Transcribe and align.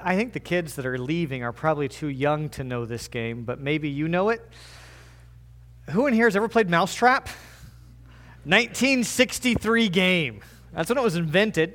I 0.00 0.16
think 0.16 0.32
the 0.32 0.40
kids 0.40 0.76
that 0.76 0.86
are 0.86 0.98
leaving 0.98 1.42
are 1.42 1.52
probably 1.52 1.88
too 1.88 2.08
young 2.08 2.48
to 2.50 2.64
know 2.64 2.86
this 2.86 3.08
game, 3.08 3.44
but 3.44 3.60
maybe 3.60 3.88
you 3.88 4.08
know 4.08 4.30
it. 4.30 4.40
Who 5.90 6.06
in 6.06 6.14
here 6.14 6.26
has 6.26 6.36
ever 6.36 6.48
played 6.48 6.70
Mousetrap? 6.70 7.28
1963 8.44 9.88
game. 9.88 10.40
That's 10.72 10.88
when 10.88 10.98
it 10.98 11.02
was 11.02 11.16
invented. 11.16 11.74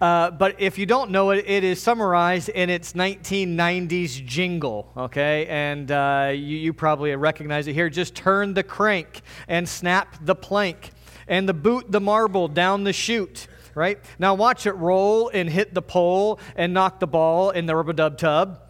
Uh, 0.00 0.30
but 0.30 0.60
if 0.60 0.78
you 0.78 0.84
don't 0.84 1.10
know 1.10 1.30
it, 1.30 1.44
it 1.46 1.64
is 1.64 1.82
summarized 1.82 2.50
in 2.50 2.68
its 2.68 2.92
1990s 2.92 4.24
jingle, 4.24 4.92
okay? 4.96 5.46
And 5.46 5.90
uh, 5.90 6.32
you, 6.32 6.58
you 6.58 6.72
probably 6.72 7.16
recognize 7.16 7.66
it 7.66 7.72
here. 7.72 7.88
Just 7.88 8.14
turn 8.14 8.52
the 8.52 8.62
crank 8.62 9.22
and 9.48 9.66
snap 9.66 10.16
the 10.20 10.34
plank 10.34 10.90
and 11.26 11.48
the 11.48 11.54
boot 11.54 11.90
the 11.90 12.00
marble 12.00 12.46
down 12.46 12.84
the 12.84 12.92
chute, 12.92 13.46
right? 13.76 14.00
Now 14.18 14.34
watch 14.34 14.66
it 14.66 14.72
roll 14.72 15.28
and 15.28 15.48
hit 15.48 15.72
the 15.72 15.82
pole 15.82 16.40
and 16.56 16.74
knock 16.74 16.98
the 16.98 17.06
ball 17.06 17.50
in 17.50 17.66
the 17.66 17.76
rubber 17.76 17.92
dub 17.92 18.18
tub 18.18 18.60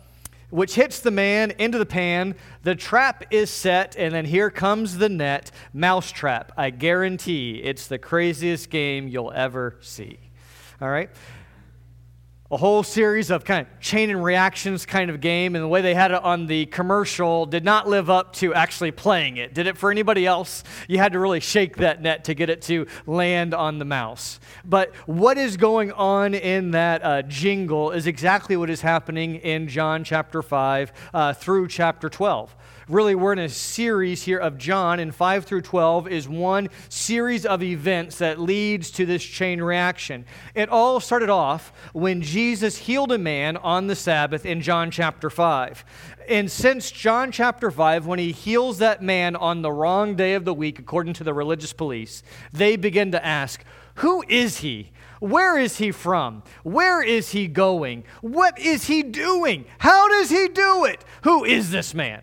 which 0.51 0.77
hits 0.77 1.01
the 1.01 1.11
man 1.11 1.51
into 1.59 1.77
the 1.77 1.87
pan. 1.87 2.35
The 2.63 2.75
trap 2.75 3.25
is 3.31 3.51
set, 3.51 3.97
and 3.97 4.15
then 4.15 4.25
here 4.25 4.49
comes 4.49 4.99
the 4.99 5.09
net. 5.09 5.51
Mousetrap. 5.73 6.53
I 6.57 6.71
guarantee 6.71 7.61
it's 7.65 7.89
the 7.89 7.99
craziest 7.99 8.71
game 8.71 9.09
you'll 9.09 9.33
ever 9.33 9.77
see. 9.81 10.19
All 10.81 10.89
right? 10.89 11.11
A 12.51 12.57
whole 12.57 12.83
series 12.83 13.31
of 13.31 13.45
kind 13.45 13.67
of 13.67 13.81
chain 13.81 14.11
and 14.11 14.23
reactions 14.23 14.87
kind 14.87 15.11
of 15.11 15.21
game, 15.21 15.55
and 15.55 15.65
the 15.65 15.69
way 15.69 15.81
they 15.81 15.95
had 15.95 16.13
it 16.13 16.23
on 16.23 16.47
the 16.47 16.67
commercial 16.67 17.45
did 17.47 17.65
not 17.65 17.89
live 17.89 18.09
up 18.09 18.33
to 18.35 18.55
actually 18.55 18.93
playing 18.93 19.37
it. 19.37 19.53
Did 19.53 19.67
it 19.67 19.77
for 19.77 19.91
anybody 19.91 20.27
else? 20.27 20.63
You 20.89 20.99
had 20.99 21.13
to 21.13 21.19
really 21.19 21.41
shake 21.41 21.77
that 21.79 22.03
net 22.03 22.25
to 22.25 22.35
get 22.35 22.49
it 22.49 22.63
to 22.63 22.87
land 23.07 23.53
on 23.55 23.79
the 23.79 23.85
mouse. 23.85 24.39
But 24.65 24.95
what 25.07 25.39
is 25.39 25.57
going 25.57 25.91
on 25.93 26.35
in 26.35 26.71
that 26.73 27.05
uh, 27.05 27.23
jingle 27.23 27.91
is 27.91 28.07
exactly 28.07 28.57
what 28.57 28.71
is 28.71 28.81
happening 28.81 29.37
in 29.37 29.67
John 29.69 30.05
chapter 30.05 30.43
5 30.43 30.93
uh, 31.13 31.33
through 31.33 31.69
chapter 31.69 32.09
12 32.09 32.55
really, 32.89 33.17
we're 33.17 33.33
in 33.33 33.41
a 33.41 33.49
series 33.49 34.23
here 34.23 34.39
of 34.39 34.59
John, 34.59 35.01
and 35.01 35.13
5 35.13 35.45
through 35.45 35.63
12 35.63 36.07
is 36.07 36.29
one 36.29 36.69
series 36.89 37.45
of 37.45 37.63
events 37.63 38.19
that 38.19 38.39
leads 38.39 38.93
to 38.93 39.05
this 39.05 39.25
chain 39.25 39.61
reaction. 39.61 40.25
It 40.55 40.69
all 40.69 41.01
started 41.01 41.29
off 41.29 41.73
when 41.93 42.23
Jesus 42.23 42.77
healed 42.77 43.11
a 43.11 43.19
man 43.19 43.57
on 43.57 43.89
the 43.89 43.97
Sabbath 43.97 44.47
in 44.47 44.61
John 44.61 44.93
chapter 44.93 45.31
5. 45.31 45.85
And 46.29 46.51
since 46.51 46.93
John 46.93 47.33
chapter 47.33 47.73
5, 47.73 48.07
when 48.07 48.21
he 48.21 48.31
heals 48.31 48.79
that 48.79 49.03
man 49.03 49.35
on 49.35 49.63
the 49.63 49.73
wrong 49.73 50.15
day 50.15 50.35
of 50.35 50.45
the 50.45 50.55
week, 50.55 50.79
according 50.79 51.15
to 51.15 51.25
the 51.25 51.35
religious 51.35 51.73
police, 51.73 52.23
they 52.53 52.77
begin 52.77 53.11
to 53.13 53.25
ask, 53.25 53.65
Who 53.97 54.25
is 54.29 54.59
he? 54.59 54.93
Where 55.19 55.59
is 55.59 55.79
he 55.79 55.91
from? 55.91 56.45
Where 56.63 57.03
is 57.03 57.31
he 57.31 57.49
going? 57.49 58.05
What 58.21 58.59
is 58.59 58.87
he 58.87 59.03
doing? 59.03 59.65
How 59.79 60.09
does 60.09 60.31
he 60.31 60.47
do 60.49 60.85
it? 60.85 61.05
Who 61.23 61.45
is 61.45 61.71
this 61.71 61.95
man? 61.95 62.23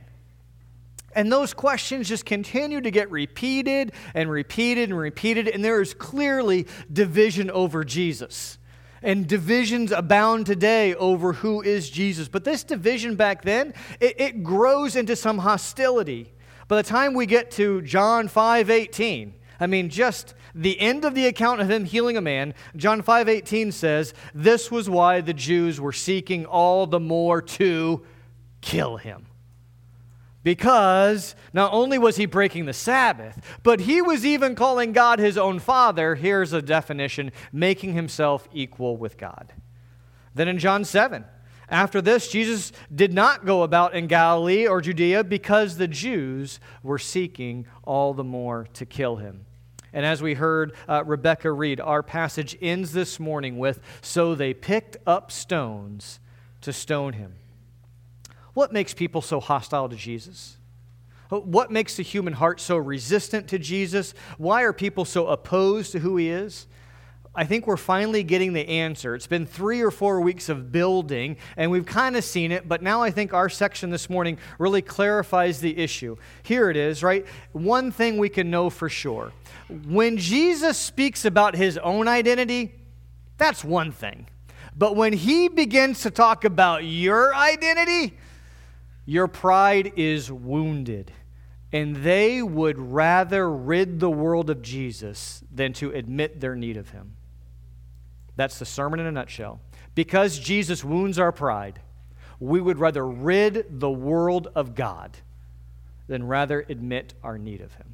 And 1.15 1.31
those 1.31 1.53
questions 1.53 2.09
just 2.09 2.25
continue 2.25 2.81
to 2.81 2.91
get 2.91 3.09
repeated 3.11 3.93
and 4.13 4.29
repeated 4.29 4.89
and 4.89 4.97
repeated, 4.97 5.47
and 5.47 5.63
there 5.63 5.81
is 5.81 5.93
clearly 5.93 6.67
division 6.91 7.49
over 7.51 7.83
Jesus. 7.83 8.57
And 9.01 9.27
divisions 9.27 9.91
abound 9.91 10.45
today 10.45 10.95
over 10.95 11.33
who 11.33 11.61
is 11.61 11.89
Jesus. 11.89 12.29
But 12.29 12.45
this 12.45 12.63
division 12.63 13.15
back 13.15 13.43
then, 13.43 13.73
it, 13.99 14.19
it 14.19 14.43
grows 14.43 14.95
into 14.95 15.15
some 15.15 15.39
hostility. 15.39 16.31
By 16.67 16.77
the 16.77 16.83
time 16.83 17.13
we 17.13 17.25
get 17.25 17.51
to 17.51 17.81
John 17.81 18.27
5 18.29 18.69
18, 18.69 19.33
I 19.59 19.67
mean, 19.67 19.89
just 19.89 20.33
the 20.55 20.79
end 20.79 21.05
of 21.05 21.15
the 21.15 21.25
account 21.25 21.61
of 21.61 21.69
him 21.69 21.85
healing 21.85 22.17
a 22.17 22.21
man, 22.21 22.53
John 22.75 23.01
5:18 23.01 23.71
says, 23.71 24.13
"This 24.33 24.69
was 24.69 24.89
why 24.89 25.21
the 25.21 25.33
Jews 25.33 25.79
were 25.79 25.93
seeking 25.93 26.45
all 26.45 26.85
the 26.85 26.99
more 26.99 27.41
to 27.41 28.03
kill 28.61 28.97
him." 28.97 29.25
Because 30.43 31.35
not 31.53 31.71
only 31.71 31.97
was 31.97 32.17
he 32.17 32.25
breaking 32.25 32.65
the 32.65 32.73
Sabbath, 32.73 33.39
but 33.63 33.81
he 33.81 34.01
was 34.01 34.25
even 34.25 34.55
calling 34.55 34.91
God 34.91 35.19
his 35.19 35.37
own 35.37 35.59
father. 35.59 36.15
Here's 36.15 36.51
a 36.51 36.61
definition 36.61 37.31
making 37.51 37.93
himself 37.93 38.47
equal 38.53 38.97
with 38.97 39.17
God. 39.17 39.53
Then 40.35 40.49
in 40.49 40.59
John 40.59 40.83
7, 40.83 41.23
after 41.69 42.01
this, 42.01 42.27
Jesus 42.27 42.73
did 42.93 43.13
not 43.13 43.45
go 43.45 43.63
about 43.63 43.95
in 43.95 44.07
Galilee 44.07 44.67
or 44.67 44.81
Judea 44.81 45.23
because 45.23 45.77
the 45.77 45.87
Jews 45.87 46.59
were 46.81 46.99
seeking 46.99 47.65
all 47.83 48.13
the 48.13 48.23
more 48.23 48.67
to 48.73 48.85
kill 48.85 49.15
him. 49.15 49.45
And 49.93 50.05
as 50.05 50.21
we 50.21 50.33
heard 50.33 50.75
uh, 50.89 51.03
Rebecca 51.05 51.51
read, 51.51 51.79
our 51.79 52.03
passage 52.03 52.57
ends 52.61 52.91
this 52.91 53.19
morning 53.19 53.57
with 53.57 53.79
So 54.01 54.35
they 54.35 54.53
picked 54.53 54.97
up 55.05 55.31
stones 55.31 56.19
to 56.61 56.73
stone 56.73 57.13
him. 57.13 57.35
What 58.53 58.71
makes 58.71 58.93
people 58.93 59.21
so 59.21 59.39
hostile 59.39 59.89
to 59.89 59.95
Jesus? 59.95 60.57
Uh, 61.31 61.39
what 61.39 61.71
makes 61.71 61.95
the 61.95 62.03
human 62.03 62.33
heart 62.33 62.59
so 62.59 62.77
resistant 62.77 63.47
to 63.49 63.59
Jesus? 63.59 64.13
Why 64.37 64.63
are 64.63 64.73
people 64.73 65.05
so 65.05 65.27
opposed 65.27 65.91
to 65.93 65.99
who 65.99 66.17
he 66.17 66.29
is? 66.29 66.67
I 67.35 67.45
think 67.45 67.65
we're 67.65 67.77
finally 67.77 68.21
getting 68.21 68.53
the 68.53 68.67
answer. 68.67 69.15
It's 69.15 69.25
been 69.25 69.47
three 69.47 69.81
or 69.81 69.89
four 69.89 70.21
weeks 70.21 70.49
of 70.49 70.71
building, 70.71 71.37
and 71.57 71.71
we've 71.71 71.85
kind 71.85 72.15
of 72.15 72.23
seen 72.23 72.51
it, 72.51 72.69
but 72.69 72.83
now 72.83 73.01
I 73.01 73.09
think 73.09 73.33
our 73.33 73.49
section 73.49 73.89
this 73.89 74.07
morning 74.07 74.37
really 74.59 74.83
clarifies 74.83 75.59
the 75.59 75.75
issue. 75.75 76.15
Here 76.43 76.69
it 76.69 76.77
is, 76.77 77.01
right? 77.01 77.25
One 77.51 77.89
thing 77.91 78.19
we 78.19 78.29
can 78.29 78.51
know 78.51 78.69
for 78.69 78.87
sure 78.87 79.31
when 79.87 80.17
Jesus 80.17 80.77
speaks 80.77 81.25
about 81.25 81.55
his 81.55 81.77
own 81.79 82.07
identity, 82.07 82.75
that's 83.37 83.63
one 83.63 83.91
thing. 83.91 84.27
But 84.75 84.95
when 84.95 85.13
he 85.13 85.47
begins 85.47 86.01
to 86.01 86.11
talk 86.11 86.45
about 86.45 86.83
your 86.83 87.33
identity, 87.33 88.17
your 89.05 89.27
pride 89.27 89.93
is 89.95 90.31
wounded, 90.31 91.11
and 91.71 91.97
they 91.97 92.41
would 92.41 92.77
rather 92.77 93.49
rid 93.49 93.99
the 93.99 94.09
world 94.09 94.49
of 94.49 94.61
Jesus 94.61 95.43
than 95.53 95.73
to 95.73 95.91
admit 95.91 96.39
their 96.39 96.55
need 96.55 96.77
of 96.77 96.89
him. 96.89 97.15
That's 98.35 98.59
the 98.59 98.65
sermon 98.65 98.99
in 98.99 99.05
a 99.05 99.11
nutshell. 99.11 99.59
Because 99.95 100.39
Jesus 100.39 100.83
wounds 100.83 101.19
our 101.19 101.31
pride, 101.31 101.79
we 102.39 102.61
would 102.61 102.79
rather 102.79 103.05
rid 103.07 103.79
the 103.79 103.91
world 103.91 104.47
of 104.55 104.75
God 104.75 105.17
than 106.07 106.27
rather 106.27 106.65
admit 106.67 107.13
our 107.23 107.37
need 107.37 107.61
of 107.61 107.73
him. 107.75 107.93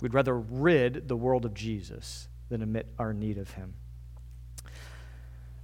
We'd 0.00 0.14
rather 0.14 0.38
rid 0.38 1.08
the 1.08 1.16
world 1.16 1.44
of 1.44 1.54
Jesus 1.54 2.28
than 2.48 2.62
admit 2.62 2.86
our 2.98 3.12
need 3.12 3.38
of 3.38 3.50
him 3.52 3.74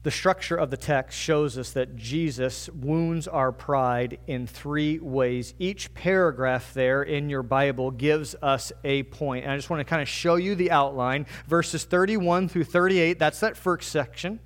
the 0.03 0.11
structure 0.11 0.57
of 0.57 0.71
the 0.71 0.79
text 0.79 1.19
shows 1.19 1.59
us 1.59 1.73
that 1.73 1.95
Jesus 1.95 2.71
wounds 2.71 3.29
our 3.29 3.53
pride 3.53 4.19
in 4.27 4.47
three 4.47 4.99
ways. 4.99 5.53
Each 5.59 5.93
paragraph 5.93 6.73
there 6.73 7.03
in 7.03 7.29
your 7.29 7.43
Bible 7.43 7.91
gives 7.91 8.35
us 8.41 8.73
a 8.83 9.03
point. 9.05 9.45
And 9.45 9.53
I 9.53 9.57
just 9.57 9.69
want 9.69 9.81
to 9.81 9.85
kind 9.85 10.01
of 10.01 10.09
show 10.09 10.37
you 10.37 10.55
the 10.55 10.71
outline. 10.71 11.27
Verses 11.47 11.85
31 11.85 12.49
through 12.49 12.65
38, 12.65 13.19
that's 13.19 13.41
that 13.41 13.59
first 13.59 13.91
section. 13.91 14.41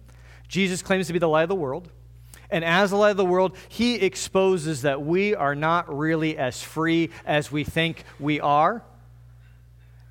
Jesus 0.48 0.82
claims 0.82 1.06
to 1.06 1.12
be 1.12 1.20
the 1.20 1.28
light 1.28 1.44
of 1.44 1.48
the 1.48 1.54
world. 1.54 1.88
And 2.50 2.64
as 2.64 2.91
the 2.91 2.97
light 2.97 3.12
of 3.12 3.16
the 3.16 3.25
world, 3.25 3.56
he 3.69 3.94
exposes 3.94 4.82
that 4.82 5.03
we 5.03 5.37
are 5.37 5.54
not 5.54 5.97
really 5.97 6.37
as 6.37 6.62
free 6.62 7.10
as 7.25 7.53
we 7.53 7.62
think 7.62 8.03
we 8.19 8.41
are. 8.41 8.82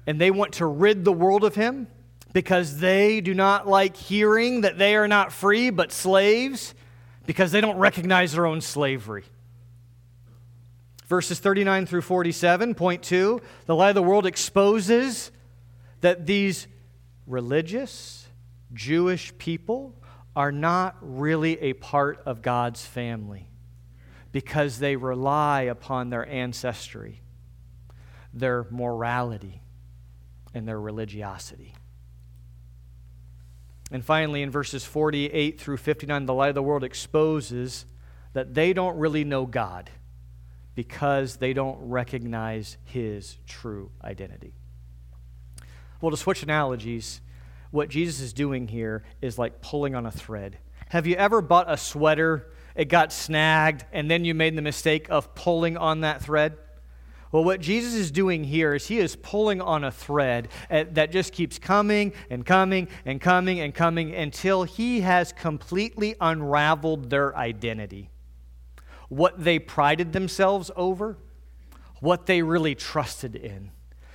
And 0.07 0.21
they 0.21 0.31
want 0.31 0.53
to 0.53 0.65
rid 0.65 1.03
the 1.03 1.11
world 1.11 1.43
of 1.43 1.55
him 1.55 1.87
because 2.33 2.79
they 2.79 3.21
do 3.21 3.33
not 3.33 3.67
like 3.67 3.95
hearing 3.95 4.61
that 4.61 4.77
they 4.77 4.95
are 4.95 5.07
not 5.07 5.31
free 5.31 5.69
but 5.69 5.91
slaves 5.91 6.73
because 7.25 7.51
they 7.51 7.61
don't 7.61 7.77
recognize 7.77 8.33
their 8.33 8.45
own 8.45 8.59
slavery. 8.59 9.23
Verses 11.07 11.39
39 11.39 11.85
through 11.85 12.01
47, 12.01 12.73
point 12.75 13.03
two, 13.03 13.39
the 13.65 13.75
light 13.75 13.89
of 13.89 13.95
the 13.95 14.03
world 14.03 14.25
exposes 14.25 15.31
that 16.01 16.25
these 16.25 16.67
religious 17.27 18.27
Jewish 18.73 19.37
people 19.37 19.95
are 20.35 20.51
not 20.51 20.97
really 21.01 21.59
a 21.61 21.73
part 21.73 22.21
of 22.25 22.41
God's 22.41 22.83
family 22.83 23.47
because 24.31 24.79
they 24.79 24.95
rely 24.95 25.61
upon 25.61 26.09
their 26.09 26.27
ancestry, 26.27 27.21
their 28.33 28.65
morality, 28.71 29.61
and 30.55 30.67
their 30.67 30.79
religiosity. 30.79 31.75
And 33.93 34.03
finally, 34.03 34.41
in 34.41 34.49
verses 34.49 34.83
48 34.83 35.61
through 35.61 35.77
59, 35.77 36.25
the 36.25 36.33
light 36.33 36.49
of 36.49 36.55
the 36.55 36.63
world 36.63 36.83
exposes 36.83 37.85
that 38.33 38.55
they 38.55 38.73
don't 38.73 38.97
really 38.97 39.23
know 39.23 39.45
God 39.45 39.91
because 40.73 41.35
they 41.35 41.53
don't 41.53 41.77
recognize 41.79 42.77
his 42.85 43.37
true 43.45 43.91
identity. 44.03 44.55
Well, 46.01 46.09
to 46.09 46.17
switch 46.17 46.41
analogies, 46.41 47.21
what 47.69 47.87
Jesus 47.87 48.19
is 48.19 48.33
doing 48.33 48.67
here 48.67 49.03
is 49.21 49.37
like 49.37 49.61
pulling 49.61 49.93
on 49.93 50.07
a 50.07 50.11
thread. 50.11 50.57
Have 50.89 51.05
you 51.05 51.15
ever 51.15 51.39
bought 51.41 51.71
a 51.71 51.77
sweater, 51.77 52.51
it 52.75 52.85
got 52.85 53.13
snagged, 53.13 53.85
and 53.91 54.09
then 54.09 54.25
you 54.25 54.33
made 54.33 54.55
the 54.55 54.63
mistake 54.63 55.05
of 55.11 55.35
pulling 55.35 55.77
on 55.77 56.01
that 56.01 56.19
thread? 56.19 56.57
Well, 57.33 57.43
what 57.43 57.61
Jesus 57.61 57.95
is 57.95 58.11
doing 58.11 58.43
here 58.43 58.75
is 58.75 58.85
he 58.85 58.99
is 58.99 59.15
pulling 59.15 59.59
on 59.59 59.83
a 59.83 59.91
thread 59.91 60.49
uh, 60.69 60.85
that 60.91 61.11
just 61.11 61.33
keeps 61.33 61.57
coming 61.57 62.13
and 62.29 62.45
coming 62.45 62.87
and 63.05 63.19
coming 63.19 63.59
and 63.59 63.73
coming 63.73 64.13
until 64.13 64.65
he 64.65 65.01
has 65.01 65.33
completely 65.33 66.15
unraveled 66.21 67.09
their 67.09 67.35
identity. 67.35 68.11
What 69.09 69.43
they 69.43 69.57
prided 69.57 70.13
themselves 70.13 70.69
over, 70.75 71.17
what 72.01 72.27
they 72.27 72.43
really 72.43 72.75
trusted 72.75 73.35
in. 73.35 73.71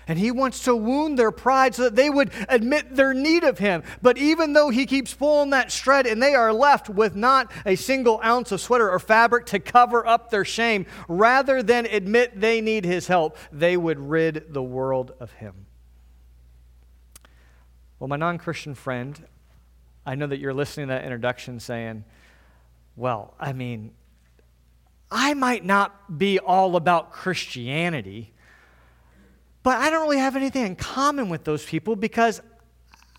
And 0.08 0.18
he 0.18 0.30
wants 0.30 0.64
to 0.64 0.74
wound 0.74 1.18
their 1.18 1.30
pride 1.30 1.74
so 1.74 1.84
that 1.84 1.94
they 1.94 2.08
would 2.08 2.32
admit 2.48 2.96
their 2.96 3.12
need 3.12 3.44
of 3.44 3.58
him. 3.58 3.82
But 4.00 4.16
even 4.16 4.54
though 4.54 4.70
he 4.70 4.86
keeps 4.86 5.12
pulling 5.12 5.50
that 5.50 5.70
shred 5.70 6.06
and 6.06 6.22
they 6.22 6.34
are 6.34 6.52
left 6.52 6.88
with 6.88 7.14
not 7.14 7.52
a 7.66 7.76
single 7.76 8.18
ounce 8.24 8.50
of 8.50 8.62
sweater 8.62 8.90
or 8.90 8.98
fabric 8.98 9.44
to 9.46 9.60
cover 9.60 10.06
up 10.06 10.30
their 10.30 10.46
shame, 10.46 10.86
rather 11.08 11.62
than 11.62 11.84
admit 11.84 12.40
they 12.40 12.62
need 12.62 12.86
his 12.86 13.06
help, 13.06 13.36
they 13.52 13.76
would 13.76 13.98
rid 13.98 14.54
the 14.54 14.62
world 14.62 15.12
of 15.20 15.32
him. 15.32 15.66
Well, 17.98 18.08
my 18.08 18.16
non 18.16 18.38
Christian 18.38 18.74
friend, 18.74 19.26
I 20.06 20.14
know 20.14 20.26
that 20.26 20.38
you're 20.38 20.54
listening 20.54 20.88
to 20.88 20.94
that 20.94 21.04
introduction 21.04 21.60
saying, 21.60 22.04
well, 22.96 23.34
I 23.38 23.52
mean, 23.52 23.92
I 25.10 25.34
might 25.34 25.66
not 25.66 26.18
be 26.18 26.38
all 26.38 26.76
about 26.76 27.12
Christianity. 27.12 28.32
But 29.68 29.76
I 29.76 29.90
don't 29.90 30.00
really 30.00 30.16
have 30.16 30.34
anything 30.34 30.64
in 30.64 30.76
common 30.76 31.28
with 31.28 31.44
those 31.44 31.62
people 31.62 31.94
because 31.94 32.40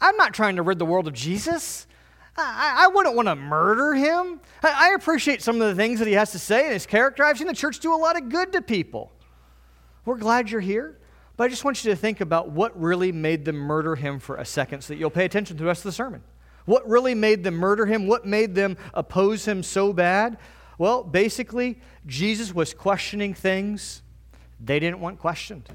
I'm 0.02 0.18
not 0.18 0.34
trying 0.34 0.56
to 0.56 0.64
rid 0.64 0.80
the 0.80 0.86
world 0.86 1.08
of 1.08 1.14
Jesus. 1.14 1.86
I, 2.36 2.86
I 2.86 2.88
wouldn't 2.88 3.16
want 3.16 3.28
to 3.28 3.36
murder 3.36 3.94
him. 3.94 4.42
I, 4.64 4.90
I 4.90 4.96
appreciate 4.96 5.44
some 5.44 5.62
of 5.62 5.68
the 5.68 5.76
things 5.76 6.00
that 6.00 6.08
he 6.08 6.16
has 6.16 6.32
to 6.32 6.40
say 6.40 6.64
and 6.64 6.74
his 6.74 6.88
character. 6.88 7.24
I've 7.24 7.38
seen 7.38 7.46
the 7.46 7.54
church 7.54 7.78
do 7.82 7.94
a 7.94 7.96
lot 7.96 8.20
of 8.20 8.30
good 8.30 8.52
to 8.54 8.64
people. 8.64 9.12
We're 10.06 10.18
glad 10.18 10.50
you're 10.50 10.60
here. 10.60 10.98
But 11.38 11.44
I 11.44 11.48
just 11.50 11.64
want 11.64 11.86
you 11.86 11.92
to 11.92 11.96
think 11.96 12.20
about 12.20 12.50
what 12.50 12.76
really 12.82 13.12
made 13.12 13.46
them 13.46 13.58
murder 13.58 13.96
him 13.96 14.18
for 14.18 14.38
a 14.38 14.46
second 14.46 14.82
so 14.82 14.96
that 14.96 15.00
you'll 15.00 15.12
pay 15.12 15.26
attention 15.26 15.56
to 15.56 15.62
the 15.62 15.68
rest 15.68 15.82
of 15.82 15.90
the 15.90 15.92
sermon. 15.92 16.24
What 16.66 16.90
really 16.90 17.14
made 17.14 17.44
them 17.44 17.58
murder 17.58 17.86
him? 17.86 18.08
What 18.08 18.26
made 18.26 18.56
them 18.56 18.76
oppose 18.96 19.46
him 19.46 19.62
so 19.62 19.94
bad? 19.94 20.40
Well, 20.80 21.04
basically, 21.04 21.80
Jesus 22.08 22.56
was 22.56 22.74
questioning 22.74 23.36
things 23.36 24.02
they 24.60 24.80
didn't 24.80 25.00
want 25.00 25.20
questioned. 25.20 25.70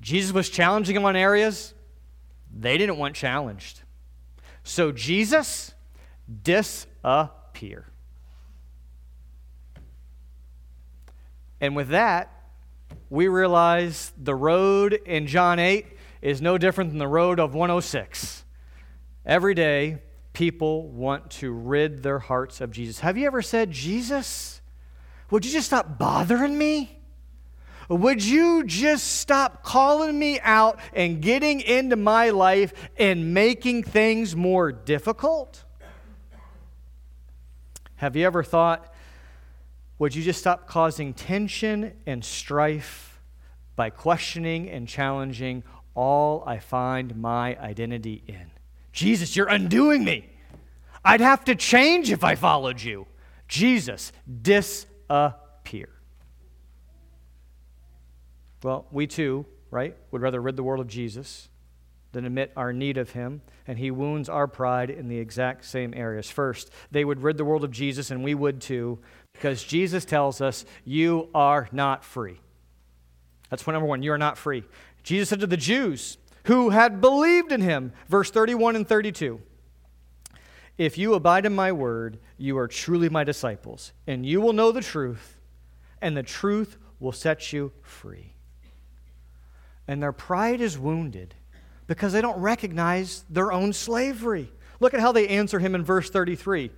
Jesus 0.00 0.32
was 0.32 0.48
challenging 0.50 0.94
them 0.94 1.04
on 1.04 1.16
areas 1.16 1.74
they 2.58 2.78
didn't 2.78 2.96
want 2.96 3.14
challenged. 3.14 3.82
So 4.64 4.92
Jesus 4.92 5.74
disappear. 6.42 7.86
And 11.60 11.76
with 11.76 11.88
that, 11.88 12.32
we 13.10 13.28
realize 13.28 14.12
the 14.16 14.34
road 14.34 14.94
in 14.94 15.26
John 15.26 15.58
8 15.58 15.86
is 16.22 16.42
no 16.42 16.58
different 16.58 16.90
than 16.90 16.98
the 16.98 17.08
road 17.08 17.38
of 17.38 17.54
106. 17.54 18.44
Every 19.24 19.54
day, 19.54 20.02
people 20.32 20.88
want 20.88 21.30
to 21.30 21.50
rid 21.52 22.02
their 22.02 22.18
hearts 22.18 22.60
of 22.60 22.70
Jesus. 22.70 23.00
Have 23.00 23.16
you 23.16 23.26
ever 23.26 23.42
said, 23.42 23.70
Jesus, 23.70 24.60
would 25.30 25.44
you 25.44 25.52
just 25.52 25.66
stop 25.66 25.98
bothering 25.98 26.56
me? 26.56 26.95
Would 27.88 28.24
you 28.24 28.64
just 28.64 29.20
stop 29.20 29.62
calling 29.62 30.18
me 30.18 30.40
out 30.40 30.80
and 30.92 31.22
getting 31.22 31.60
into 31.60 31.96
my 31.96 32.30
life 32.30 32.72
and 32.98 33.32
making 33.32 33.84
things 33.84 34.34
more 34.34 34.72
difficult? 34.72 35.64
Have 37.96 38.16
you 38.16 38.26
ever 38.26 38.42
thought, 38.42 38.92
would 39.98 40.14
you 40.14 40.22
just 40.22 40.40
stop 40.40 40.66
causing 40.66 41.14
tension 41.14 41.92
and 42.06 42.24
strife 42.24 43.20
by 43.76 43.90
questioning 43.90 44.68
and 44.68 44.88
challenging 44.88 45.62
all 45.94 46.42
I 46.46 46.58
find 46.58 47.16
my 47.16 47.56
identity 47.58 48.22
in? 48.26 48.50
Jesus, 48.92 49.36
you're 49.36 49.48
undoing 49.48 50.04
me. 50.04 50.28
I'd 51.04 51.20
have 51.20 51.44
to 51.44 51.54
change 51.54 52.10
if 52.10 52.24
I 52.24 52.34
followed 52.34 52.82
you. 52.82 53.06
Jesus, 53.46 54.12
disappear. 54.42 55.34
Well, 58.66 58.84
we 58.90 59.06
too, 59.06 59.46
right, 59.70 59.96
would 60.10 60.22
rather 60.22 60.42
rid 60.42 60.56
the 60.56 60.64
world 60.64 60.80
of 60.80 60.88
Jesus 60.88 61.50
than 62.10 62.26
admit 62.26 62.50
our 62.56 62.72
need 62.72 62.98
of 62.98 63.10
him, 63.10 63.42
and 63.64 63.78
he 63.78 63.92
wounds 63.92 64.28
our 64.28 64.48
pride 64.48 64.90
in 64.90 65.06
the 65.06 65.20
exact 65.20 65.66
same 65.66 65.94
areas. 65.94 66.28
First, 66.28 66.72
they 66.90 67.04
would 67.04 67.22
rid 67.22 67.36
the 67.36 67.44
world 67.44 67.62
of 67.62 67.70
Jesus, 67.70 68.10
and 68.10 68.24
we 68.24 68.34
would 68.34 68.60
too, 68.60 68.98
because 69.34 69.62
Jesus 69.62 70.04
tells 70.04 70.40
us, 70.40 70.64
You 70.84 71.28
are 71.32 71.68
not 71.70 72.04
free. 72.04 72.40
That's 73.50 73.62
point 73.62 73.74
number 73.74 73.86
one. 73.86 74.02
You 74.02 74.10
are 74.10 74.18
not 74.18 74.36
free. 74.36 74.64
Jesus 75.04 75.28
said 75.28 75.38
to 75.38 75.46
the 75.46 75.56
Jews 75.56 76.18
who 76.46 76.70
had 76.70 77.00
believed 77.00 77.52
in 77.52 77.60
him, 77.60 77.92
verse 78.08 78.32
31 78.32 78.74
and 78.74 78.88
32, 78.88 79.40
If 80.76 80.98
you 80.98 81.14
abide 81.14 81.46
in 81.46 81.54
my 81.54 81.70
word, 81.70 82.18
you 82.36 82.58
are 82.58 82.66
truly 82.66 83.08
my 83.08 83.22
disciples, 83.22 83.92
and 84.08 84.26
you 84.26 84.40
will 84.40 84.52
know 84.52 84.72
the 84.72 84.80
truth, 84.80 85.38
and 86.02 86.16
the 86.16 86.24
truth 86.24 86.78
will 86.98 87.12
set 87.12 87.52
you 87.52 87.70
free 87.80 88.32
and 89.88 90.02
their 90.02 90.12
pride 90.12 90.60
is 90.60 90.78
wounded 90.78 91.34
because 91.86 92.12
they 92.12 92.20
don't 92.20 92.40
recognize 92.40 93.24
their 93.30 93.52
own 93.52 93.72
slavery. 93.72 94.50
Look 94.80 94.94
at 94.94 95.00
how 95.00 95.12
they 95.12 95.28
answer 95.28 95.58
him 95.58 95.74
in 95.74 95.84
verse 95.84 96.10
33. 96.10 96.70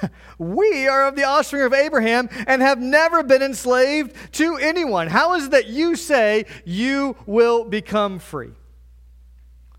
we 0.38 0.86
are 0.88 1.06
of 1.06 1.16
the 1.16 1.24
offspring 1.24 1.62
of 1.62 1.72
Abraham 1.72 2.28
and 2.46 2.62
have 2.62 2.80
never 2.80 3.22
been 3.22 3.42
enslaved 3.42 4.14
to 4.34 4.56
anyone. 4.56 5.08
How 5.08 5.34
is 5.34 5.46
it 5.46 5.50
that 5.52 5.68
you 5.68 5.96
say 5.96 6.46
you 6.64 7.16
will 7.26 7.64
become 7.64 8.18
free? 8.18 8.52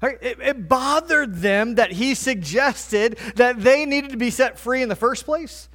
It, 0.01 0.37
it 0.39 0.69
bothered 0.69 1.37
them 1.37 1.75
that 1.75 1.91
he 1.93 2.13
suggested 2.13 3.17
that 3.35 3.59
they 3.61 3.85
needed 3.85 4.11
to 4.11 4.17
be 4.17 4.29
set 4.29 4.59
free 4.59 4.83
in 4.83 4.89
the 4.89 4.95
first 4.95 5.25
place. 5.25 5.69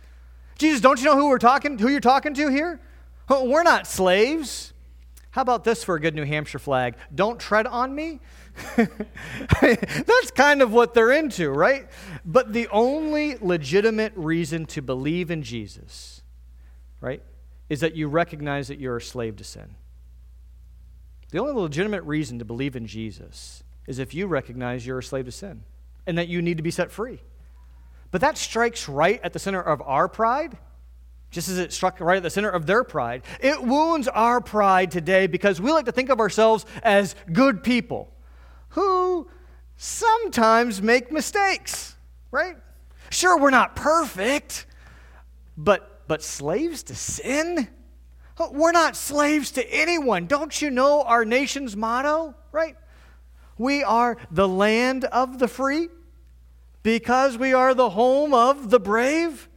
Jesus, 0.59 0.81
don't 0.81 1.00
you 1.00 1.06
know 1.06 1.17
who 1.17 1.29
we're 1.29 1.38
talking, 1.38 1.77
who 1.79 1.88
you're 1.88 2.00
talking 2.00 2.35
to 2.35 2.49
here? 2.49 2.81
We're 3.29 3.65
not 3.65 3.87
slaves. 3.87 4.72
How 5.32 5.40
about 5.40 5.64
this 5.64 5.82
for 5.82 5.94
a 5.94 6.00
good 6.00 6.14
New 6.14 6.25
Hampshire 6.25 6.58
flag? 6.58 6.94
Don't 7.14 7.40
tread 7.40 7.67
on 7.67 7.94
me. 7.94 8.20
That's 8.76 10.31
kind 10.34 10.61
of 10.61 10.73
what 10.75 10.93
they're 10.93 11.11
into, 11.11 11.49
right? 11.50 11.88
But 12.23 12.52
the 12.52 12.69
only 12.69 13.38
legitimate 13.40 14.12
reason 14.14 14.67
to 14.67 14.82
believe 14.82 15.31
in 15.31 15.43
Jesus, 15.43 16.20
right, 17.00 17.23
is 17.70 17.81
that 17.81 17.96
you 17.96 18.08
recognize 18.08 18.69
that 18.69 18.79
you're 18.79 18.99
a 18.99 19.02
slave 19.02 19.37
to 19.37 19.44
sin. 19.44 19.75
The 21.31 21.38
only 21.38 21.55
legitimate 21.55 22.02
reason 22.02 22.38
to 22.38 22.44
believe 22.44 22.76
in 22.76 22.87
Jesus 22.87 23.64
is 23.87 23.99
if 23.99 24.12
you 24.12 24.26
recognize 24.26 24.87
you're 24.87 24.99
a 24.99 25.02
slave 25.02 25.25
to 25.25 25.32
sin 25.32 25.62
and 26.06 26.19
that 26.19 26.28
you 26.28 26.43
need 26.43 26.58
to 26.58 26.62
be 26.62 26.70
set 26.70 26.90
free. 26.90 27.23
But 28.11 28.20
that 28.20 28.37
strikes 28.37 28.87
right 28.87 29.19
at 29.25 29.32
the 29.32 29.38
center 29.38 29.62
of 29.62 29.80
our 29.80 30.09
pride 30.09 30.59
just 31.33 31.49
as 31.49 31.59
it 31.59 31.73
struck 31.73 31.99
right 31.99 32.19
at 32.19 32.23
the 32.23 32.31
center 32.31 32.51
of 32.51 32.67
their 32.67 32.85
pride. 32.85 33.23
It 33.41 33.61
wounds 33.61 34.07
our 34.07 34.41
pride 34.41 34.93
today 34.93 35.27
because 35.27 35.61
we 35.61 35.73
like 35.73 35.87
to 35.87 35.93
think 35.93 36.11
of 36.11 36.21
ourselves 36.21 36.65
as 36.85 37.17
good 37.33 37.65
people 37.65 38.12
who 38.69 39.29
sometimes 39.77 40.81
make 40.81 41.11
mistakes, 41.11 41.97
right? 42.31 42.57
Sure, 43.11 43.37
we're 43.39 43.51
not 43.51 43.75
perfect, 43.75 44.67
but, 45.57 46.07
but 46.07 46.23
slaves 46.23 46.85
to 46.85 46.95
sin? 46.95 47.69
We're 48.51 48.73
not 48.73 48.95
slaves 48.97 49.53
to 49.53 49.73
anyone. 49.73 50.27
Don't 50.27 50.61
you 50.61 50.71
know 50.71 51.03
our 51.03 51.25
nation's 51.25 51.77
motto, 51.77 52.35
right? 52.53 52.77
We 53.59 53.83
are 53.83 54.17
the 54.31 54.49
land 54.49 55.05
of 55.05 55.39
the 55.39 55.49
free 55.49 55.89
because 56.83 57.39
we 57.39 57.55
are 57.55 57.75
the 57.75 57.91
home 57.91 58.35
of 58.35 58.71
the 58.71 58.81
brave. 58.81 59.49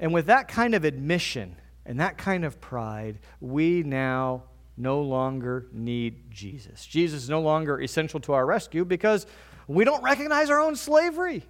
And 0.00 0.14
with 0.14 0.26
that 0.26 0.48
kind 0.48 0.74
of 0.74 0.84
admission 0.84 1.56
and 1.84 2.00
that 2.00 2.18
kind 2.18 2.44
of 2.44 2.60
pride, 2.60 3.18
we 3.40 3.82
now 3.82 4.44
no 4.76 5.00
longer 5.00 5.66
need 5.72 6.30
Jesus. 6.30 6.86
Jesus 6.86 7.24
is 7.24 7.28
no 7.28 7.40
longer 7.40 7.80
essential 7.80 8.20
to 8.20 8.32
our 8.32 8.46
rescue 8.46 8.84
because 8.84 9.26
we 9.66 9.84
don't 9.84 10.02
recognize 10.02 10.50
our 10.50 10.60
own 10.60 10.76
slavery. 10.76 11.42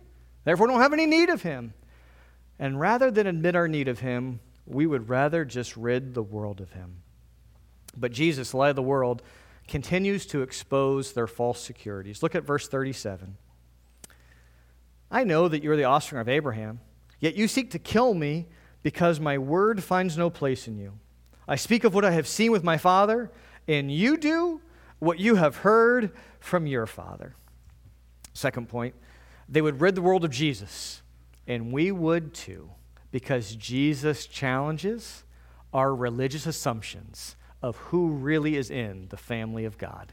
Therefore, 0.45 0.67
we 0.67 0.73
don't 0.73 0.81
have 0.81 0.93
any 0.93 1.07
need 1.07 1.28
of 1.28 1.43
him. 1.43 1.75
And 2.59 2.81
rather 2.81 3.11
than 3.11 3.26
admit 3.26 3.55
our 3.55 3.69
need 3.69 3.87
of 3.88 4.00
him, 4.00 4.40
we 4.67 4.87
would 4.87 5.09
rather 5.09 5.45
just 5.45 5.76
rid 5.76 6.14
the 6.14 6.23
world 6.23 6.61
of 6.61 6.73
him. 6.73 7.02
But 7.97 8.12
Jesus, 8.12 8.55
light 8.55 8.71
of 8.71 8.76
the 8.76 8.83
world, 8.83 9.23
continues 9.67 10.26
to 10.26 10.43
expose 10.43 11.12
their 11.12 11.26
false 11.26 11.61
securities. 11.61 12.23
Look 12.23 12.35
at 12.35 12.45
verse 12.45 12.69
37. 12.69 13.37
I 15.11 15.25
know 15.25 15.49
that 15.49 15.62
you're 15.62 15.76
the 15.76 15.85
offspring 15.85 16.21
of 16.21 16.28
Abraham. 16.28 16.81
Yet 17.21 17.35
you 17.35 17.49
seek 17.49 17.71
to 17.73 17.79
kill 17.79 18.15
me 18.15 18.47
because 18.83 19.19
my 19.21 19.39
word 19.39 19.83
finds 19.83 20.17
no 20.17 20.31
place 20.31 20.69
in 20.69 20.79
you. 20.79 20.99
I 21.47 21.57
speak 21.57 21.85
of 21.85 21.95
what 21.95 22.05
I 22.05 22.13
have 22.13 22.29
seen 22.29 22.53
with 22.53 22.63
my 22.63 22.77
father, 22.77 23.31
and 23.67 23.91
you 23.91 24.17
do 24.17 24.61
what 24.99 25.19
you 25.19 25.37
have 25.37 25.57
heard 25.57 26.13
from 26.41 26.67
your 26.67 26.87
father. 26.87 27.35
Second 28.35 28.69
point, 28.69 28.95
they 29.49 29.63
would 29.63 29.81
rid 29.81 29.95
the 29.95 30.03
world 30.03 30.25
of 30.25 30.31
Jesus, 30.31 31.03
and 31.47 31.73
we 31.73 31.91
would 31.91 32.35
too, 32.35 32.71
because 33.11 33.57
Jesus 33.57 34.27
challenges 34.27 35.25
our 35.73 35.95
religious 35.95 36.47
assumptions 36.47 37.37
of 37.63 37.77
who 37.77 38.11
really 38.11 38.57
is 38.57 38.71
in 38.71 39.09
the 39.09 39.17
family 39.17 39.65
of 39.65 39.79
God. 39.79 40.13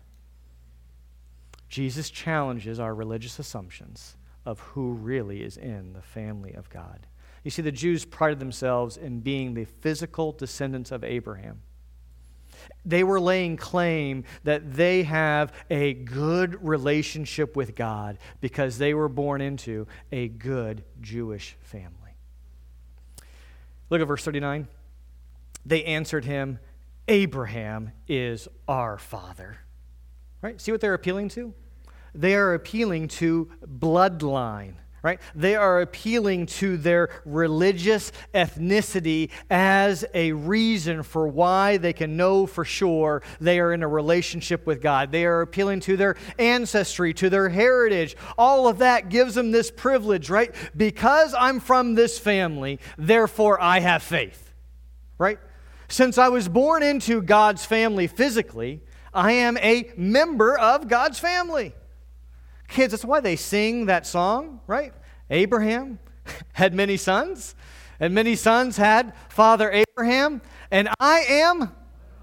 Jesus 1.69 2.09
challenges 2.09 2.79
our 2.79 2.95
religious 2.95 3.37
assumptions 3.39 4.15
of 4.45 4.59
who 4.59 4.93
really 4.93 5.41
is 5.41 5.57
in 5.57 5.93
the 5.93 6.01
family 6.01 6.53
of 6.53 6.69
God. 6.69 7.07
You 7.43 7.51
see, 7.51 7.61
the 7.61 7.71
Jews 7.71 8.05
prided 8.05 8.39
themselves 8.39 8.97
in 8.97 9.19
being 9.19 9.53
the 9.53 9.65
physical 9.65 10.31
descendants 10.31 10.91
of 10.91 11.03
Abraham. 11.03 11.61
They 12.83 13.03
were 13.03 13.19
laying 13.19 13.57
claim 13.57 14.23
that 14.43 14.73
they 14.73 15.03
have 15.03 15.53
a 15.69 15.93
good 15.93 16.63
relationship 16.65 17.55
with 17.55 17.75
God 17.75 18.17
because 18.41 18.77
they 18.77 18.93
were 18.93 19.09
born 19.09 19.41
into 19.41 19.87
a 20.11 20.27
good 20.27 20.83
Jewish 21.01 21.55
family. 21.61 21.91
Look 23.89 24.01
at 24.01 24.07
verse 24.07 24.23
39. 24.23 24.67
They 25.65 25.83
answered 25.83 26.25
him, 26.25 26.59
Abraham 27.07 27.91
is 28.07 28.47
our 28.67 28.97
father. 28.97 29.57
Right? 30.41 30.59
See 30.59 30.71
what 30.71 30.81
they're 30.81 30.93
appealing 30.93 31.29
to? 31.29 31.53
They 32.15 32.35
are 32.35 32.53
appealing 32.53 33.09
to 33.09 33.49
bloodline 33.65 34.75
right? 35.05 35.21
They 35.35 35.55
are 35.55 35.81
appealing 35.81 36.47
to 36.47 36.77
their 36.77 37.09
religious 37.25 38.11
ethnicity 38.33 39.29
as 39.51 40.03
a 40.15 40.31
reason 40.31 41.03
for 41.03 41.27
why 41.27 41.77
they 41.77 41.93
can 41.93 42.17
know 42.17 42.47
for 42.47 42.65
sure 42.65 43.21
they 43.39 43.59
are 43.59 43.71
in 43.71 43.83
a 43.83 43.87
relationship 43.87 44.65
with 44.65 44.81
God. 44.81 45.11
They 45.11 45.25
are 45.25 45.41
appealing 45.41 45.81
to 45.81 45.95
their 45.95 46.15
ancestry, 46.39 47.13
to 47.13 47.29
their 47.29 47.49
heritage. 47.49 48.17
All 48.35 48.67
of 48.67 48.79
that 48.79 49.09
gives 49.09 49.35
them 49.35 49.51
this 49.51 49.69
privilege, 49.69 50.31
right? 50.31 50.55
Because 50.75 51.35
I'm 51.35 51.59
from 51.59 51.93
this 51.93 52.17
family, 52.17 52.79
therefore 52.97 53.61
I 53.61 53.81
have 53.81 54.01
faith, 54.01 54.55
right? 55.19 55.37
Since 55.87 56.17
I 56.17 56.29
was 56.29 56.49
born 56.49 56.81
into 56.81 57.21
God's 57.21 57.63
family 57.63 58.07
physically, 58.07 58.81
I 59.13 59.33
am 59.33 59.55
a 59.59 59.91
member 59.95 60.57
of 60.57 60.87
God's 60.87 61.19
family. 61.19 61.75
Kids, 62.67 62.91
that's 62.91 63.05
why 63.05 63.19
they 63.19 63.35
sing 63.35 63.85
that 63.85 64.07
song, 64.07 64.59
right? 64.67 64.93
Abraham 65.29 65.99
had 66.53 66.73
many 66.73 66.97
sons, 66.97 67.55
and 67.99 68.13
many 68.13 68.35
sons 68.35 68.77
had 68.77 69.13
Father 69.29 69.71
Abraham, 69.71 70.41
and 70.71 70.89
I 70.99 71.19
am 71.27 71.71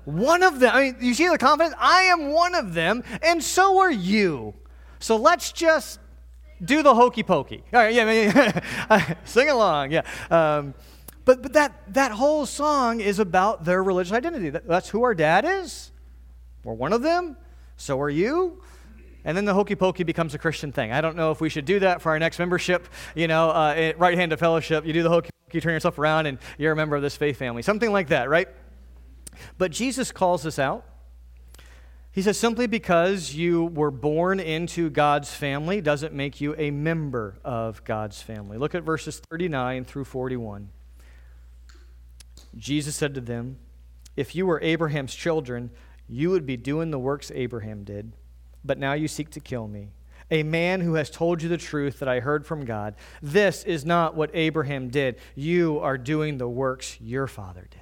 one 0.04 0.42
of 0.42 0.60
them. 0.60 0.74
I 0.74 0.82
mean, 0.82 0.96
you 1.00 1.14
see 1.14 1.28
the 1.28 1.38
confidence? 1.38 1.74
I 1.78 2.02
am 2.02 2.32
one 2.32 2.54
of 2.54 2.74
them, 2.74 3.04
and 3.22 3.42
so 3.42 3.78
are 3.78 3.90
you. 3.90 4.54
So 4.98 5.16
let's 5.16 5.52
just 5.52 6.00
do 6.64 6.82
the 6.82 6.94
hokey 6.94 7.22
pokey. 7.22 7.62
All 7.72 7.80
right, 7.80 7.94
yeah, 7.94 9.14
sing 9.24 9.48
along, 9.48 9.92
yeah. 9.92 10.02
Um, 10.30 10.74
but 11.24 11.42
but 11.42 11.52
that, 11.52 11.94
that 11.94 12.12
whole 12.12 12.46
song 12.46 13.00
is 13.00 13.18
about 13.18 13.64
their 13.64 13.82
religious 13.82 14.12
identity. 14.12 14.50
That's 14.50 14.88
who 14.88 15.02
our 15.04 15.14
dad 15.14 15.44
is. 15.44 15.92
We're 16.64 16.74
one 16.74 16.92
of 16.92 17.02
them. 17.02 17.36
So 17.76 18.00
are 18.00 18.10
you. 18.10 18.62
And 19.24 19.36
then 19.36 19.44
the 19.44 19.54
hokey 19.54 19.76
pokey 19.76 20.02
becomes 20.02 20.34
a 20.34 20.38
Christian 20.38 20.72
thing. 20.72 20.92
I 20.92 21.00
don't 21.00 21.16
know 21.16 21.30
if 21.30 21.40
we 21.40 21.48
should 21.48 21.64
do 21.64 21.78
that 21.80 22.02
for 22.02 22.10
our 22.10 22.18
next 22.18 22.38
membership. 22.38 22.88
You 23.14 23.28
know, 23.28 23.50
uh, 23.50 23.92
right 23.96 24.18
hand 24.18 24.32
of 24.32 24.40
fellowship, 24.40 24.84
you 24.84 24.92
do 24.92 25.02
the 25.02 25.08
hokey 25.08 25.30
pokey, 25.46 25.60
turn 25.60 25.72
yourself 25.72 25.98
around, 25.98 26.26
and 26.26 26.38
you're 26.58 26.72
a 26.72 26.76
member 26.76 26.96
of 26.96 27.02
this 27.02 27.16
faith 27.16 27.36
family. 27.36 27.62
Something 27.62 27.92
like 27.92 28.08
that, 28.08 28.28
right? 28.28 28.48
But 29.58 29.70
Jesus 29.70 30.10
calls 30.10 30.44
us 30.44 30.58
out. 30.58 30.84
He 32.10 32.20
says, 32.20 32.38
simply 32.38 32.66
because 32.66 33.34
you 33.34 33.64
were 33.66 33.90
born 33.90 34.38
into 34.38 34.90
God's 34.90 35.32
family 35.32 35.80
doesn't 35.80 36.12
make 36.12 36.42
you 36.42 36.54
a 36.58 36.70
member 36.70 37.38
of 37.42 37.82
God's 37.84 38.20
family. 38.20 38.58
Look 38.58 38.74
at 38.74 38.82
verses 38.82 39.18
39 39.30 39.84
through 39.84 40.04
41. 40.04 40.68
Jesus 42.54 42.96
said 42.96 43.14
to 43.14 43.22
them, 43.22 43.56
If 44.14 44.34
you 44.34 44.44
were 44.44 44.60
Abraham's 44.60 45.14
children, 45.14 45.70
you 46.06 46.28
would 46.28 46.44
be 46.44 46.58
doing 46.58 46.90
the 46.90 46.98
works 46.98 47.32
Abraham 47.34 47.82
did 47.84 48.12
but 48.64 48.78
now 48.78 48.92
you 48.92 49.08
seek 49.08 49.30
to 49.30 49.40
kill 49.40 49.68
me. 49.68 49.88
A 50.30 50.42
man 50.42 50.80
who 50.80 50.94
has 50.94 51.10
told 51.10 51.42
you 51.42 51.48
the 51.48 51.58
truth 51.58 51.98
that 51.98 52.08
I 52.08 52.20
heard 52.20 52.46
from 52.46 52.64
God. 52.64 52.94
This 53.20 53.64
is 53.64 53.84
not 53.84 54.14
what 54.14 54.30
Abraham 54.32 54.88
did. 54.88 55.16
You 55.34 55.78
are 55.80 55.98
doing 55.98 56.38
the 56.38 56.48
works 56.48 56.98
your 57.00 57.26
father 57.26 57.66
did. 57.70 57.81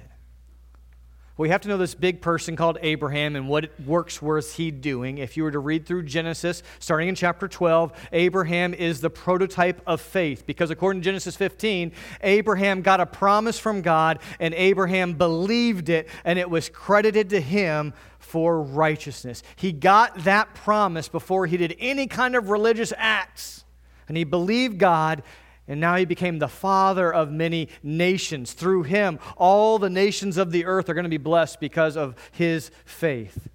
We 1.37 1.49
have 1.49 1.61
to 1.61 1.69
know 1.69 1.77
this 1.77 1.95
big 1.95 2.21
person 2.21 2.55
called 2.55 2.77
Abraham 2.81 3.35
and 3.35 3.47
what 3.47 3.71
works 3.79 4.21
was 4.21 4.55
he 4.55 4.69
doing. 4.69 5.17
If 5.17 5.37
you 5.37 5.43
were 5.43 5.51
to 5.51 5.59
read 5.59 5.85
through 5.85 6.03
Genesis, 6.03 6.61
starting 6.79 7.09
in 7.09 7.15
chapter 7.15 7.47
12, 7.47 7.93
Abraham 8.11 8.73
is 8.73 9.01
the 9.01 9.09
prototype 9.09 9.81
of 9.87 10.01
faith 10.01 10.45
because 10.45 10.69
according 10.69 11.01
to 11.01 11.05
Genesis 11.05 11.35
15, 11.35 11.93
Abraham 12.21 12.81
got 12.81 12.99
a 12.99 13.05
promise 13.05 13.57
from 13.57 13.81
God 13.81 14.19
and 14.39 14.53
Abraham 14.53 15.13
believed 15.13 15.89
it 15.89 16.09
and 16.25 16.37
it 16.37 16.49
was 16.49 16.69
credited 16.69 17.29
to 17.29 17.41
him 17.41 17.93
for 18.19 18.61
righteousness. 18.61 19.41
He 19.55 19.71
got 19.71 20.23
that 20.23 20.53
promise 20.53 21.07
before 21.07 21.47
he 21.47 21.57
did 21.57 21.75
any 21.79 22.07
kind 22.07 22.35
of 22.35 22.49
religious 22.49 22.93
acts. 22.97 23.65
And 24.07 24.17
he 24.17 24.25
believed 24.25 24.77
God, 24.77 25.23
and 25.71 25.79
now 25.79 25.95
he 25.95 26.03
became 26.03 26.39
the 26.39 26.49
father 26.49 27.13
of 27.13 27.31
many 27.31 27.69
nations. 27.81 28.51
Through 28.51 28.83
him, 28.83 29.19
all 29.37 29.79
the 29.79 29.89
nations 29.89 30.35
of 30.35 30.51
the 30.51 30.65
earth 30.65 30.89
are 30.89 30.93
going 30.93 31.05
to 31.05 31.09
be 31.09 31.15
blessed 31.15 31.61
because 31.61 31.95
of 31.95 32.13
his 32.33 32.71
faith. 32.83 33.47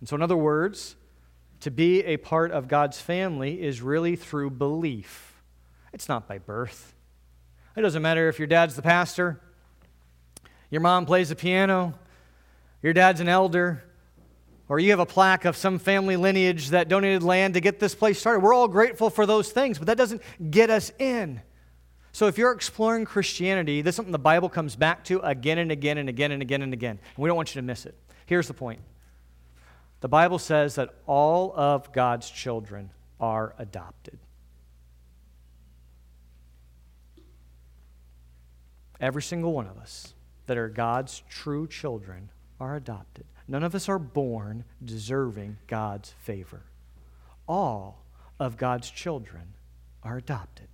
And 0.00 0.08
so, 0.08 0.16
in 0.16 0.22
other 0.22 0.36
words, 0.36 0.96
to 1.60 1.70
be 1.70 2.02
a 2.02 2.16
part 2.16 2.50
of 2.50 2.66
God's 2.66 3.00
family 3.00 3.62
is 3.62 3.80
really 3.80 4.16
through 4.16 4.50
belief, 4.50 5.40
it's 5.92 6.08
not 6.08 6.26
by 6.26 6.38
birth. 6.38 6.96
It 7.76 7.82
doesn't 7.82 8.02
matter 8.02 8.28
if 8.28 8.40
your 8.40 8.48
dad's 8.48 8.74
the 8.74 8.82
pastor, 8.82 9.40
your 10.68 10.80
mom 10.80 11.06
plays 11.06 11.28
the 11.28 11.36
piano, 11.36 11.94
your 12.82 12.92
dad's 12.92 13.20
an 13.20 13.28
elder, 13.28 13.84
or 14.68 14.80
you 14.80 14.90
have 14.90 14.98
a 14.98 15.06
plaque 15.06 15.44
of 15.44 15.56
some 15.56 15.78
family 15.78 16.16
lineage 16.16 16.70
that 16.70 16.88
donated 16.88 17.22
land 17.22 17.54
to 17.54 17.60
get 17.60 17.78
this 17.78 17.94
place 17.94 18.18
started. 18.18 18.40
We're 18.40 18.52
all 18.52 18.66
grateful 18.66 19.10
for 19.10 19.26
those 19.26 19.52
things, 19.52 19.78
but 19.78 19.86
that 19.86 19.96
doesn't 19.96 20.22
get 20.50 20.68
us 20.68 20.90
in. 20.98 21.40
So 22.12 22.26
if 22.26 22.36
you're 22.36 22.52
exploring 22.52 23.06
Christianity, 23.06 23.80
this 23.80 23.94
is 23.94 23.96
something 23.96 24.12
the 24.12 24.18
Bible 24.18 24.50
comes 24.50 24.76
back 24.76 25.02
to 25.04 25.18
again 25.20 25.58
and 25.58 25.72
again 25.72 25.96
and 25.96 26.10
again 26.10 26.30
and 26.30 26.42
again 26.42 26.60
and 26.60 26.72
again. 26.74 26.98
And 27.16 27.22
we 27.22 27.26
don't 27.26 27.36
want 27.36 27.54
you 27.54 27.60
to 27.60 27.66
miss 27.66 27.86
it. 27.86 27.96
Here's 28.26 28.48
the 28.48 28.54
point 28.54 28.80
the 30.00 30.08
Bible 30.08 30.38
says 30.38 30.74
that 30.74 30.94
all 31.06 31.54
of 31.56 31.92
God's 31.92 32.28
children 32.28 32.90
are 33.18 33.54
adopted. 33.58 34.18
Every 39.00 39.22
single 39.22 39.52
one 39.52 39.66
of 39.66 39.78
us 39.78 40.14
that 40.46 40.58
are 40.58 40.68
God's 40.68 41.22
true 41.30 41.66
children 41.66 42.30
are 42.60 42.76
adopted. 42.76 43.24
None 43.48 43.64
of 43.64 43.74
us 43.74 43.88
are 43.88 43.98
born 43.98 44.64
deserving 44.84 45.56
God's 45.66 46.10
favor. 46.10 46.62
All 47.48 48.04
of 48.38 48.56
God's 48.56 48.90
children 48.90 49.54
are 50.02 50.18
adopted. 50.18 50.68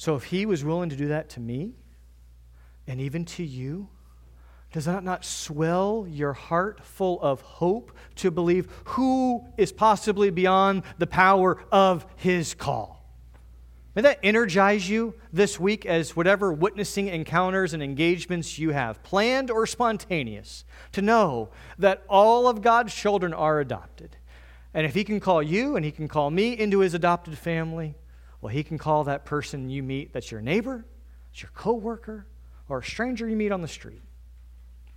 So 0.00 0.16
if 0.16 0.24
He 0.24 0.46
was 0.46 0.64
willing 0.64 0.88
to 0.88 0.96
do 0.96 1.08
that 1.08 1.28
to 1.30 1.40
me, 1.40 1.74
and 2.86 3.02
even 3.02 3.26
to 3.26 3.44
you, 3.44 3.90
does 4.72 4.86
that 4.86 5.04
not 5.04 5.26
swell 5.26 6.06
your 6.08 6.32
heart 6.32 6.82
full 6.82 7.20
of 7.20 7.42
hope 7.42 7.92
to 8.14 8.30
believe 8.30 8.66
who 8.84 9.44
is 9.58 9.72
possibly 9.72 10.30
beyond 10.30 10.84
the 10.96 11.06
power 11.06 11.62
of 11.70 12.06
His 12.16 12.54
call? 12.54 13.04
May 13.94 14.00
that 14.00 14.20
energize 14.22 14.88
you 14.88 15.16
this 15.34 15.60
week 15.60 15.84
as 15.84 16.16
whatever 16.16 16.50
witnessing 16.50 17.08
encounters 17.08 17.74
and 17.74 17.82
engagements 17.82 18.58
you 18.58 18.70
have, 18.70 19.02
planned 19.02 19.50
or 19.50 19.66
spontaneous, 19.66 20.64
to 20.92 21.02
know 21.02 21.50
that 21.78 22.04
all 22.08 22.48
of 22.48 22.62
God's 22.62 22.94
children 22.94 23.34
are 23.34 23.60
adopted. 23.60 24.16
And 24.72 24.86
if 24.86 24.94
He 24.94 25.04
can 25.04 25.20
call 25.20 25.42
you 25.42 25.76
and 25.76 25.84
He 25.84 25.92
can 25.92 26.08
call 26.08 26.30
me 26.30 26.58
into 26.58 26.78
His 26.78 26.94
adopted 26.94 27.36
family, 27.36 27.96
well, 28.40 28.52
He 28.52 28.62
can 28.62 28.78
call 28.78 29.04
that 29.04 29.24
person 29.24 29.70
you 29.70 29.82
meet 29.82 30.12
that's 30.12 30.30
your 30.30 30.40
neighbor, 30.40 30.84
it's 31.32 31.42
your 31.42 31.50
coworker, 31.54 32.26
or 32.68 32.78
a 32.78 32.84
stranger 32.84 33.28
you 33.28 33.36
meet 33.36 33.52
on 33.52 33.62
the 33.62 33.68
street. 33.68 34.02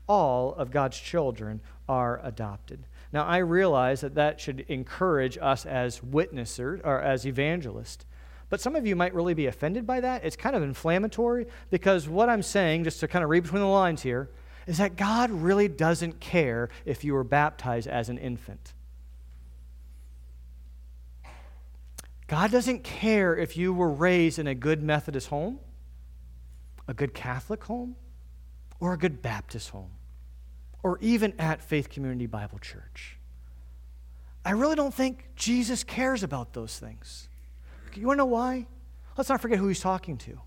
All 0.07 0.53
of 0.55 0.71
God's 0.71 0.99
children 0.99 1.61
are 1.87 2.19
adopted. 2.23 2.85
Now, 3.11 3.25
I 3.25 3.37
realize 3.37 4.01
that 4.01 4.15
that 4.15 4.39
should 4.39 4.61
encourage 4.67 5.37
us 5.41 5.65
as 5.65 5.99
witnessers 5.99 6.81
or 6.83 6.99
as 6.99 7.25
evangelists 7.25 8.05
but 8.53 8.61
some 8.61 8.75
of 8.75 8.85
you 8.85 8.95
might 8.95 9.15
really 9.15 9.33
be 9.33 9.47
offended 9.47 9.87
by 9.87 9.99
that. 10.01 10.23
It's 10.23 10.35
kind 10.35 10.55
of 10.55 10.61
inflammatory 10.61 11.47
because 11.71 12.07
what 12.07 12.29
I'm 12.29 12.43
saying, 12.43 12.83
just 12.83 12.99
to 12.99 13.07
kind 13.07 13.23
of 13.23 13.31
read 13.31 13.41
between 13.41 13.63
the 13.63 13.67
lines 13.67 14.03
here, 14.03 14.29
is 14.67 14.77
that 14.77 14.95
God 14.95 15.31
really 15.31 15.67
doesn't 15.67 16.19
care 16.19 16.69
if 16.85 17.03
you 17.03 17.15
were 17.15 17.23
baptized 17.23 17.87
as 17.87 18.09
an 18.09 18.19
infant. 18.19 18.75
God 22.27 22.51
doesn't 22.51 22.83
care 22.83 23.35
if 23.35 23.57
you 23.57 23.73
were 23.73 23.89
raised 23.89 24.39
in 24.39 24.47
a 24.47 24.55
good 24.55 24.81
Methodist 24.81 25.27
home, 25.27 25.59
a 26.87 26.93
good 26.93 27.13
Catholic 27.13 27.63
home, 27.63 27.95
or 28.79 28.93
a 28.93 28.97
good 28.97 29.21
Baptist 29.21 29.69
home, 29.69 29.91
or 30.81 30.97
even 31.01 31.33
at 31.39 31.61
Faith 31.61 31.89
Community 31.89 32.25
Bible 32.25 32.59
Church. 32.59 33.17
I 34.45 34.51
really 34.51 34.75
don't 34.75 34.93
think 34.93 35.29
Jesus 35.35 35.83
cares 35.83 36.23
about 36.23 36.53
those 36.53 36.77
things. 36.77 37.29
You 37.95 38.07
want 38.07 38.17
to 38.17 38.23
know 38.23 38.25
why? 38.25 38.67
Let's 39.17 39.29
not 39.29 39.41
forget 39.41 39.59
who 39.59 39.67
he's 39.67 39.79
talking 39.79 40.17
to. 40.19 40.41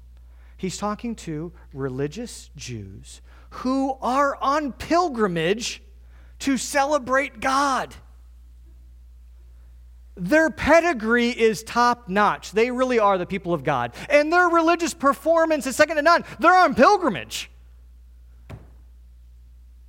He's 0.56 0.76
talking 0.76 1.14
to 1.16 1.52
religious 1.72 2.50
Jews 2.56 3.20
who 3.50 3.96
are 4.02 4.36
on 4.40 4.72
pilgrimage 4.72 5.82
to 6.40 6.56
celebrate 6.56 7.40
God. 7.40 7.94
Their 10.16 10.48
pedigree 10.48 11.30
is 11.30 11.62
top 11.62 12.08
notch. 12.08 12.52
They 12.52 12.70
really 12.70 12.98
are 12.98 13.18
the 13.18 13.26
people 13.26 13.52
of 13.52 13.64
God. 13.64 13.92
And 14.08 14.32
their 14.32 14.48
religious 14.48 14.94
performance 14.94 15.66
is 15.66 15.76
second 15.76 15.96
to 15.96 16.02
none. 16.02 16.24
They're 16.38 16.54
on 16.54 16.74
pilgrimage. 16.74 17.50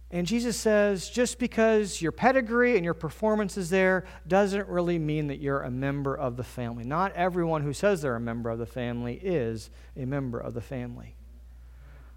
And 0.09 0.25
Jesus 0.25 0.57
says, 0.57 1.09
just 1.09 1.37
because 1.37 2.01
your 2.01 2.13
pedigree 2.13 2.75
and 2.75 2.85
your 2.85 2.93
performance 2.93 3.57
is 3.57 3.69
there 3.69 4.05
doesn't 4.27 4.67
really 4.69 4.97
mean 4.99 5.27
that 5.27 5.39
you're 5.39 5.61
a 5.61 5.71
member 5.71 6.15
of 6.15 6.37
the 6.37 6.43
family. 6.43 6.85
Not 6.85 7.13
everyone 7.13 7.61
who 7.61 7.73
says 7.73 8.01
they're 8.01 8.15
a 8.15 8.19
member 8.19 8.49
of 8.49 8.57
the 8.57 8.65
family 8.65 9.19
is 9.21 9.69
a 9.97 10.05
member 10.05 10.39
of 10.39 10.53
the 10.53 10.61
family. 10.61 11.15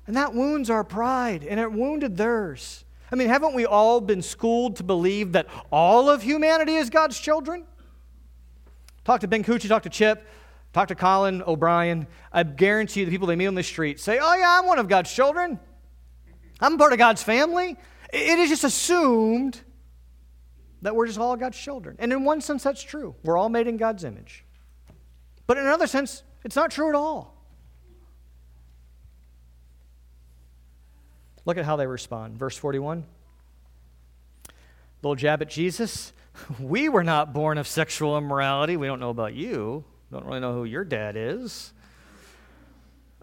And 0.07 0.17
that 0.17 0.35
wounds 0.35 0.71
our 0.71 0.85
pride, 0.85 1.45
and 1.45 1.59
it 1.59 1.71
wounded 1.71 2.17
theirs. 2.17 2.85
I 3.13 3.17
mean, 3.17 3.29
haven't 3.29 3.55
we 3.55 3.67
all 3.67 4.01
been 4.01 4.23
schooled 4.23 4.77
to 4.77 4.85
believe 4.85 5.33
that 5.33 5.49
all 5.71 6.09
of 6.09 6.23
humanity 6.23 6.77
is 6.77 6.91
God's 6.91 7.19
children? 7.19 7.65
Talk 9.05 9.21
to 9.21 9.29
Ben 9.29 9.43
Cucci, 9.43 9.69
talk 9.69 9.85
to 9.85 9.91
Chip, 9.91 10.27
talk 10.73 10.89
to 10.89 10.95
Colin 10.95 11.43
O'Brien. 11.43 12.07
I 12.33 12.43
guarantee 12.43 13.01
you 13.01 13.07
the 13.07 13.13
people 13.13 13.27
they 13.27 13.37
meet 13.37 13.47
on 13.47 13.55
the 13.55 13.63
street 13.63 14.01
say, 14.01 14.19
Oh, 14.21 14.35
yeah, 14.35 14.59
I'm 14.59 14.67
one 14.67 14.79
of 14.79 14.89
God's 14.89 15.13
children. 15.13 15.59
I'm 16.61 16.77
part 16.77 16.93
of 16.93 16.99
God's 16.99 17.23
family. 17.23 17.77
It 18.13 18.39
is 18.39 18.51
just 18.51 18.65
assumed 18.65 19.61
that 20.83 20.95
we're 20.95 21.07
just 21.07 21.19
all 21.19 21.37
God's 21.37 21.59
children. 21.59 21.97
And 21.99 22.13
in 22.13 22.25
one 22.25 22.41
sense, 22.41 22.63
that's 22.63 22.83
true. 22.83 23.15
We're 23.23 23.39
all 23.39 23.49
made 23.49 23.67
in 23.67 23.77
God's 23.77 24.05
image. 24.05 24.45
But 25.47 25.59
in 25.59 25.65
another 25.65 25.87
sense, 25.87 26.23
it's 26.45 26.57
not 26.57 26.71
true 26.71 26.89
at 26.89 26.95
all. 26.95 27.37
Look 31.45 31.57
at 31.57 31.65
how 31.65 31.77
they 31.77 31.87
respond. 31.87 32.37
Verse 32.39 32.57
41. 32.57 33.05
Little 35.03 35.17
jab 35.17 35.41
at 35.41 35.49
Jesus. 35.49 36.13
We 36.61 36.89
were 36.89 37.05
not 37.05 37.33
born 37.33 37.59
of 37.59 37.67
sexual 37.67 38.17
immorality. 38.17 38.77
We 38.77 38.87
don't 38.87 39.01
know 39.01 39.11
about 39.11 39.35
you. 39.35 39.85
Don't 40.11 40.25
really 40.25 40.41
know 40.41 40.55
who 40.55 40.65
your 40.65 40.85
dad 40.85 41.17
is. 41.17 41.73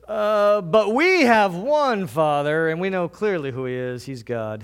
Uh, 0.07 0.61
but 0.61 0.93
we 0.93 1.23
have 1.23 1.53
one 1.53 2.07
Father, 2.07 2.69
and 2.69 2.79
we 2.79 2.89
know 2.89 3.09
clearly 3.09 3.51
who 3.51 3.65
He 3.65 3.73
is. 3.73 4.05
He's 4.05 4.23
God. 4.23 4.63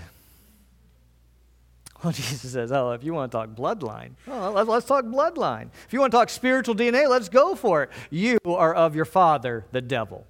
Well, 2.03 2.13
Jesus 2.13 2.51
says, 2.51 2.71
Oh, 2.71 2.91
if 2.91 3.03
you 3.03 3.13
want 3.13 3.31
to 3.31 3.37
talk 3.37 3.49
bloodline, 3.49 4.11
oh, 4.27 4.51
let's, 4.51 4.69
let's 4.69 4.85
talk 4.85 5.05
bloodline. 5.05 5.69
If 5.85 5.93
you 5.93 5.99
want 5.99 6.11
to 6.11 6.17
talk 6.17 6.29
spiritual 6.29 6.75
DNA, 6.75 7.09
let's 7.09 7.29
go 7.29 7.55
for 7.55 7.83
it. 7.83 7.89
You 8.09 8.37
are 8.45 8.73
of 8.73 8.95
your 8.95 9.05
father, 9.05 9.65
the 9.71 9.81
devil. 9.81 10.25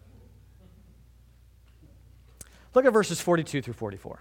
Look 2.74 2.86
at 2.86 2.94
verses 2.94 3.22
42 3.22 3.62
through 3.62 3.74
44. 3.76 4.20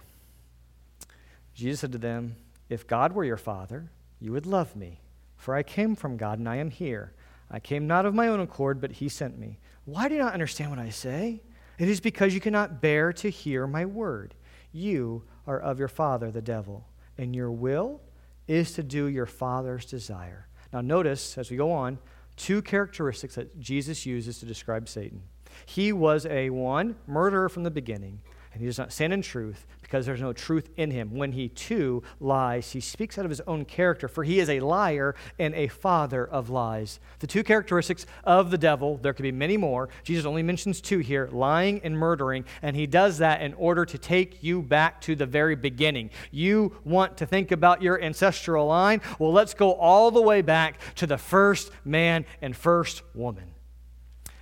Jesus 1.55 1.79
said 1.79 1.91
to 1.91 1.97
them, 1.97 2.35
If 2.69 2.87
God 2.87 3.13
were 3.13 3.23
your 3.25 3.37
father, 3.37 3.91
you 4.19 4.31
would 4.31 4.45
love 4.45 4.75
me, 4.75 5.01
for 5.37 5.55
I 5.55 5.63
came 5.63 5.95
from 5.95 6.17
God 6.17 6.39
and 6.39 6.47
I 6.47 6.57
am 6.57 6.69
here. 6.69 7.13
I 7.51 7.59
came 7.59 7.87
not 7.87 8.05
of 8.05 8.15
my 8.15 8.27
own 8.27 8.39
accord, 8.39 8.81
but 8.81 8.93
he 8.93 9.09
sent 9.09 9.37
me. 9.37 9.59
Why 9.85 10.07
do 10.07 10.15
you 10.15 10.21
not 10.21 10.33
understand 10.33 10.69
what 10.69 10.79
I 10.79 10.89
say? 10.89 11.41
It 11.77 11.89
is 11.89 11.99
because 11.99 12.33
you 12.33 12.39
cannot 12.39 12.81
bear 12.81 13.11
to 13.13 13.29
hear 13.29 13.67
my 13.67 13.85
word. 13.85 14.35
You 14.71 15.23
are 15.45 15.59
of 15.59 15.79
your 15.79 15.87
father, 15.87 16.31
the 16.31 16.41
devil, 16.41 16.87
and 17.17 17.35
your 17.35 17.51
will 17.51 18.01
is 18.47 18.73
to 18.73 18.83
do 18.83 19.07
your 19.07 19.25
father's 19.25 19.85
desire. 19.85 20.47
Now, 20.71 20.81
notice 20.81 21.37
as 21.37 21.51
we 21.51 21.57
go 21.57 21.71
on, 21.71 21.99
two 22.35 22.61
characteristics 22.61 23.35
that 23.35 23.59
Jesus 23.59 24.05
uses 24.05 24.39
to 24.39 24.45
describe 24.45 24.87
Satan. 24.87 25.21
He 25.65 25.93
was 25.93 26.25
a 26.25 26.49
one, 26.49 26.95
murderer 27.05 27.49
from 27.49 27.63
the 27.63 27.71
beginning, 27.71 28.21
and 28.53 28.61
he 28.61 28.67
does 28.67 28.77
not 28.77 28.93
stand 28.93 29.13
in 29.13 29.21
truth 29.23 29.65
because 29.81 30.05
there's 30.05 30.21
no 30.21 30.31
truth 30.31 30.69
in 30.77 30.91
him. 30.91 31.15
When 31.15 31.31
he 31.31 31.49
too 31.49 32.03
lies, 32.19 32.71
he 32.71 32.79
speaks 32.79 33.17
out 33.17 33.25
of 33.25 33.31
his 33.31 33.41
own 33.41 33.65
character, 33.65 34.07
for 34.07 34.23
he 34.23 34.39
is 34.39 34.49
a 34.49 34.59
liar 34.59 35.15
and 35.39 35.55
a 35.55 35.67
father 35.67 36.25
of 36.25 36.49
lies. 36.49 36.99
The 37.19 37.27
two 37.27 37.43
characteristics 37.43 38.05
of 38.23 38.51
the 38.51 38.57
devil, 38.57 38.97
there 38.97 39.13
could 39.13 39.23
be 39.23 39.31
many 39.31 39.57
more. 39.57 39.89
Jesus 40.03 40.25
only 40.25 40.43
mentions 40.43 40.81
two 40.81 40.99
here 40.99 41.29
lying 41.31 41.81
and 41.83 41.97
murdering, 41.97 42.45
and 42.61 42.75
he 42.75 42.85
does 42.85 43.17
that 43.17 43.41
in 43.41 43.55
order 43.55 43.85
to 43.85 43.97
take 43.97 44.43
you 44.43 44.61
back 44.61 45.01
to 45.01 45.15
the 45.15 45.25
very 45.25 45.55
beginning. 45.55 46.11
You 46.31 46.77
want 46.83 47.17
to 47.17 47.25
think 47.25 47.51
about 47.51 47.81
your 47.81 48.01
ancestral 48.01 48.67
line? 48.67 49.01
Well, 49.17 49.33
let's 49.33 49.55
go 49.55 49.73
all 49.73 50.11
the 50.11 50.21
way 50.21 50.43
back 50.43 50.79
to 50.95 51.07
the 51.07 51.17
first 51.17 51.71
man 51.83 52.25
and 52.41 52.55
first 52.55 53.01
woman. 53.15 53.45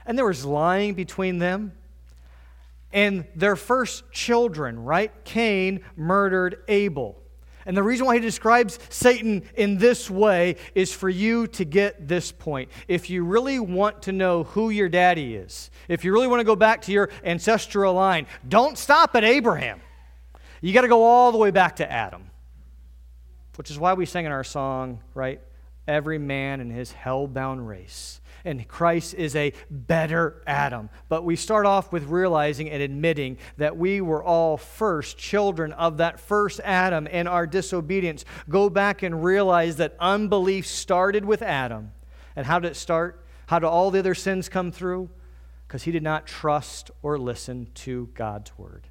And 0.05 0.17
there 0.17 0.25
was 0.25 0.43
lying 0.43 0.95
between 0.95 1.37
them 1.37 1.73
and 2.93 3.25
their 3.35 3.55
first 3.55 4.11
children, 4.11 4.83
right? 4.83 5.11
Cain 5.23 5.81
murdered 5.95 6.63
Abel. 6.67 7.17
And 7.65 7.77
the 7.77 7.83
reason 7.83 8.05
why 8.05 8.15
he 8.15 8.21
describes 8.21 8.79
Satan 8.89 9.43
in 9.55 9.77
this 9.77 10.09
way 10.09 10.55
is 10.73 10.93
for 10.93 11.09
you 11.09 11.47
to 11.47 11.63
get 11.63 12.07
this 12.07 12.31
point. 12.31 12.71
If 12.87 13.09
you 13.09 13.23
really 13.23 13.59
want 13.59 14.01
to 14.03 14.11
know 14.11 14.43
who 14.43 14.69
your 14.71 14.89
daddy 14.89 15.35
is, 15.35 15.69
if 15.87 16.03
you 16.03 16.11
really 16.11 16.27
want 16.27 16.39
to 16.39 16.45
go 16.45 16.55
back 16.55 16.81
to 16.83 16.91
your 16.91 17.09
ancestral 17.23 17.93
line, 17.93 18.25
don't 18.47 18.77
stop 18.77 19.15
at 19.15 19.23
Abraham. 19.23 19.79
You 20.61 20.73
got 20.73 20.81
to 20.81 20.87
go 20.87 21.03
all 21.03 21.31
the 21.31 21.37
way 21.37 21.51
back 21.51 21.77
to 21.77 21.91
Adam, 21.91 22.29
which 23.57 23.69
is 23.69 23.77
why 23.77 23.93
we 23.93 24.05
sang 24.05 24.25
in 24.25 24.31
our 24.31 24.43
song, 24.43 24.99
right? 25.13 25.39
Every 25.87 26.17
man 26.17 26.61
in 26.61 26.69
his 26.69 26.91
hell 26.91 27.27
bound 27.27 27.67
race 27.67 28.21
and 28.45 28.67
Christ 28.67 29.13
is 29.13 29.35
a 29.35 29.53
better 29.69 30.41
Adam. 30.47 30.89
But 31.09 31.23
we 31.23 31.35
start 31.35 31.65
off 31.65 31.91
with 31.91 32.05
realizing 32.05 32.69
and 32.69 32.81
admitting 32.81 33.37
that 33.57 33.77
we 33.77 34.01
were 34.01 34.23
all 34.23 34.57
first 34.57 35.17
children 35.17 35.73
of 35.73 35.97
that 35.97 36.19
first 36.19 36.59
Adam 36.63 37.07
and 37.11 37.27
our 37.27 37.45
disobedience. 37.47 38.25
Go 38.49 38.69
back 38.69 39.03
and 39.03 39.23
realize 39.23 39.77
that 39.77 39.95
unbelief 39.99 40.65
started 40.65 41.25
with 41.25 41.41
Adam. 41.41 41.91
And 42.35 42.45
how 42.45 42.59
did 42.59 42.71
it 42.71 42.75
start? 42.75 43.25
How 43.47 43.59
did 43.59 43.67
all 43.67 43.91
the 43.91 43.99
other 43.99 44.15
sins 44.15 44.49
come 44.49 44.71
through? 44.71 45.09
Because 45.67 45.83
he 45.83 45.91
did 45.91 46.03
not 46.03 46.25
trust 46.25 46.91
or 47.01 47.17
listen 47.17 47.67
to 47.75 48.09
God's 48.13 48.57
word. 48.57 48.87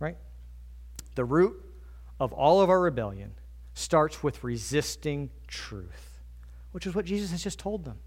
Right? 0.00 0.16
The 1.14 1.24
root 1.24 1.62
of 2.18 2.32
all 2.32 2.60
of 2.60 2.70
our 2.70 2.80
rebellion 2.80 3.32
starts 3.74 4.22
with 4.22 4.42
resisting 4.44 5.30
truth, 5.46 6.20
which 6.72 6.86
is 6.86 6.94
what 6.94 7.04
Jesus 7.04 7.30
has 7.30 7.42
just 7.42 7.58
told 7.58 7.84
them. 7.84 7.98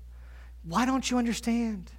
Why 0.64 0.86
don't 0.86 1.10
you 1.10 1.18
understand? 1.18 1.92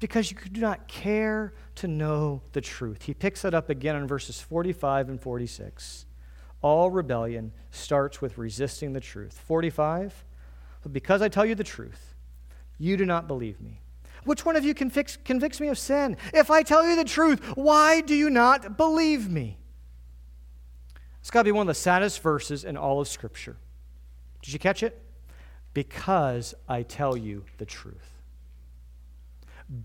Because 0.00 0.30
you 0.30 0.38
do 0.52 0.60
not 0.60 0.86
care 0.86 1.54
to 1.76 1.88
know 1.88 2.42
the 2.52 2.60
truth. 2.60 3.02
He 3.02 3.14
picks 3.14 3.44
it 3.44 3.54
up 3.54 3.68
again 3.68 3.96
in 3.96 4.06
verses 4.06 4.40
45 4.40 5.08
and 5.08 5.20
46. 5.20 6.06
All 6.60 6.90
rebellion 6.90 7.52
starts 7.70 8.20
with 8.20 8.38
resisting 8.38 8.92
the 8.92 9.00
truth. 9.00 9.40
45, 9.46 10.24
but 10.82 10.92
because 10.92 11.22
I 11.22 11.28
tell 11.28 11.46
you 11.46 11.54
the 11.54 11.64
truth, 11.64 12.14
you 12.78 12.96
do 12.96 13.04
not 13.04 13.26
believe 13.26 13.60
me. 13.60 13.80
Which 14.24 14.44
one 14.44 14.56
of 14.56 14.64
you 14.64 14.74
convicts, 14.74 15.16
convicts 15.24 15.60
me 15.60 15.68
of 15.68 15.78
sin? 15.78 16.16
If 16.34 16.50
I 16.50 16.62
tell 16.62 16.86
you 16.86 16.96
the 16.96 17.04
truth, 17.04 17.40
why 17.56 18.00
do 18.00 18.14
you 18.14 18.30
not 18.30 18.76
believe 18.76 19.30
me? 19.30 19.58
It's 21.28 21.30
got 21.34 21.40
to 21.40 21.44
be 21.44 21.52
one 21.52 21.64
of 21.64 21.66
the 21.66 21.74
saddest 21.74 22.22
verses 22.22 22.64
in 22.64 22.78
all 22.78 23.02
of 23.02 23.06
Scripture. 23.06 23.58
Did 24.40 24.54
you 24.54 24.58
catch 24.58 24.82
it? 24.82 24.98
Because 25.74 26.54
I 26.66 26.84
tell 26.84 27.18
you 27.18 27.44
the 27.58 27.66
truth. 27.66 28.14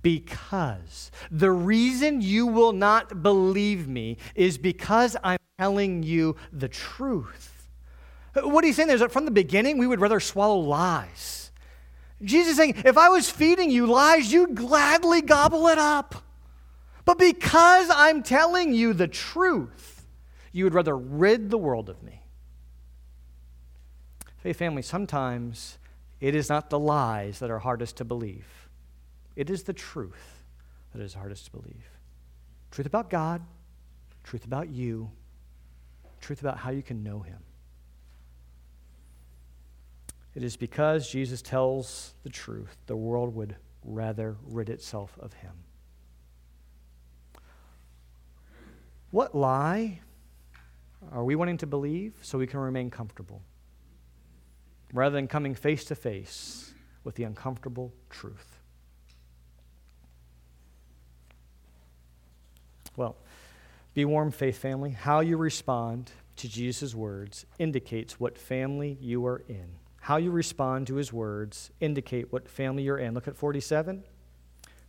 Because. 0.02 1.12
The 1.30 1.52
reason 1.52 2.22
you 2.22 2.48
will 2.48 2.72
not 2.72 3.22
believe 3.22 3.90
me 3.90 4.20
is 4.36 4.58
because 4.58 5.18
I'm 5.22 5.38
telling 5.60 6.02
you 6.02 6.38
the 6.54 6.70
truth. 6.70 7.68
What 8.36 8.64
he's 8.64 8.78
saying 8.78 8.88
there 8.88 8.96
is 8.96 9.02
that 9.02 9.12
from 9.12 9.26
the 9.26 9.30
beginning, 9.32 9.78
we 9.78 9.86
would 9.86 10.00
rather 10.00 10.22
swallow 10.22 10.60
lies. 10.60 11.52
Jesus 12.22 12.52
is 12.52 12.56
saying, 12.56 12.84
if 12.86 12.98
I 12.98 13.10
was 13.10 13.30
feeding 13.30 13.70
you 13.70 13.86
lies, 13.86 14.32
you'd 14.32 14.56
gladly 14.56 15.22
gobble 15.22 15.68
it 15.68 15.78
up. 15.78 16.24
But 17.04 17.20
because 17.20 17.90
I'm 17.90 18.24
telling 18.24 18.74
you 18.74 18.94
the 18.94 19.10
truth, 19.10 19.93
you 20.54 20.64
would 20.64 20.74
rather 20.74 20.96
rid 20.96 21.50
the 21.50 21.58
world 21.58 21.90
of 21.90 22.02
me. 22.02 22.22
Hey, 24.44 24.54
family, 24.54 24.82
sometimes 24.82 25.78
it 26.22 26.36
is 26.36 26.48
not 26.48 26.70
the 26.70 26.80
lies 26.80 27.40
that 27.40 27.52
are 27.52 27.60
hardest 27.60 27.98
to 27.98 28.06
believe, 28.06 28.48
it 29.36 29.50
is 29.50 29.64
the 29.64 29.74
truth 29.74 30.44
that 30.94 31.02
is 31.02 31.16
hardest 31.16 31.46
to 31.46 31.52
believe. 31.52 31.90
Truth 32.72 32.88
about 32.88 33.10
God, 33.10 33.42
truth 34.24 34.46
about 34.46 34.70
you, 34.70 35.12
truth 36.22 36.40
about 36.40 36.58
how 36.58 36.70
you 36.72 36.84
can 36.84 37.04
know 37.04 37.20
Him. 37.20 37.40
It 40.36 40.44
is 40.44 40.56
because 40.56 41.10
Jesus 41.10 41.42
tells 41.42 42.14
the 42.24 42.30
truth, 42.30 42.78
the 42.88 42.96
world 42.96 43.36
would 43.36 43.56
rather 43.84 44.38
rid 44.46 44.70
itself 44.70 45.18
of 45.20 45.34
Him. 45.34 45.52
What 49.12 49.36
lie 49.36 50.00
are 51.12 51.24
we 51.24 51.36
wanting 51.36 51.58
to 51.58 51.68
believe 51.68 52.14
so 52.22 52.38
we 52.38 52.48
can 52.48 52.60
remain 52.60 52.90
comfortable? 52.90 53.42
rather 54.94 55.16
than 55.16 55.28
coming 55.28 55.56
face 55.56 55.84
to 55.86 55.96
face 55.96 56.74
with 57.04 57.16
the 57.16 57.24
uncomfortable 57.24 57.92
truth. 58.10 58.60
Well, 62.96 63.18
be 63.96 64.06
warm, 64.06 64.32
faith 64.32 64.58
family. 64.58 64.92
How 64.92 65.20
you 65.20 65.36
respond 65.36 66.12
to 66.38 66.48
Jesus' 66.48 66.94
words 66.94 67.46
indicates 67.58 68.20
what 68.20 68.38
family 68.38 68.98
you 69.02 69.26
are 69.26 69.44
in. 69.50 69.76
How 70.02 70.18
you 70.18 70.32
respond 70.32 70.88
to 70.88 70.96
his 70.96 71.12
words 71.12 71.72
indicate 71.80 72.32
what 72.32 72.48
family 72.48 72.84
you're 72.84 72.98
in. 72.98 73.14
Look 73.14 73.28
at 73.28 73.36
47. 73.36 74.04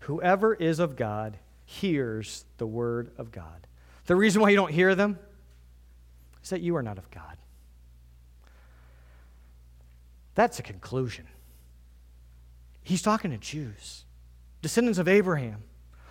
Whoever 0.00 0.54
is 0.54 0.78
of 0.78 0.96
God 0.96 1.38
hears 1.64 2.44
the 2.58 2.66
word 2.66 3.10
of 3.16 3.32
God. 3.32 3.66
The 4.06 4.16
reason 4.16 4.42
why 4.42 4.50
you 4.50 4.56
don't 4.56 4.72
hear 4.72 4.94
them 4.94 5.18
is 6.44 6.50
that 6.50 6.60
you 6.60 6.76
are 6.76 6.82
not 6.82 6.98
of 6.98 7.10
God. 7.10 7.36
That's 10.34 10.58
a 10.58 10.62
conclusion. 10.62 11.26
He's 12.82 13.02
talking 13.02 13.30
to 13.30 13.38
Jews, 13.38 14.04
descendants 14.60 14.98
of 14.98 15.08
Abraham, 15.08 15.62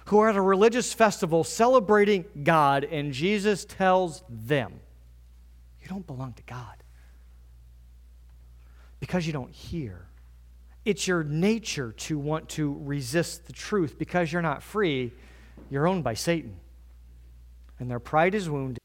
who 0.06 0.19
are 0.19 0.30
at 0.30 0.36
a 0.36 0.41
religious 0.41 0.91
festival 0.91 1.43
celebrating 1.43 2.26
God, 2.43 2.84
and 2.84 3.13
Jesus 3.13 3.63
tells 3.63 4.24
them, 4.28 4.74
You 5.82 5.88
don't 5.88 6.08
belong 6.08 6.34
to 6.34 6.43
God 6.43 6.84
because 9.00 9.28
you 9.28 9.34
don't 9.34 9.52
hear. 9.52 10.08
It's 10.84 11.08
your 11.08 11.24
nature 11.24 11.93
to 11.93 12.17
want 12.17 12.50
to 12.50 12.78
resist 12.82 13.46
the 13.46 13.54
truth 13.54 13.98
because 13.98 14.34
you're 14.34 14.41
not 14.41 14.63
free. 14.63 15.13
You're 15.69 15.88
owned 15.88 16.04
by 16.04 16.15
Satan. 16.15 16.56
And 17.80 17.89
their 17.89 18.00
pride 18.00 18.36
is 18.36 18.50
wounded, 18.50 18.80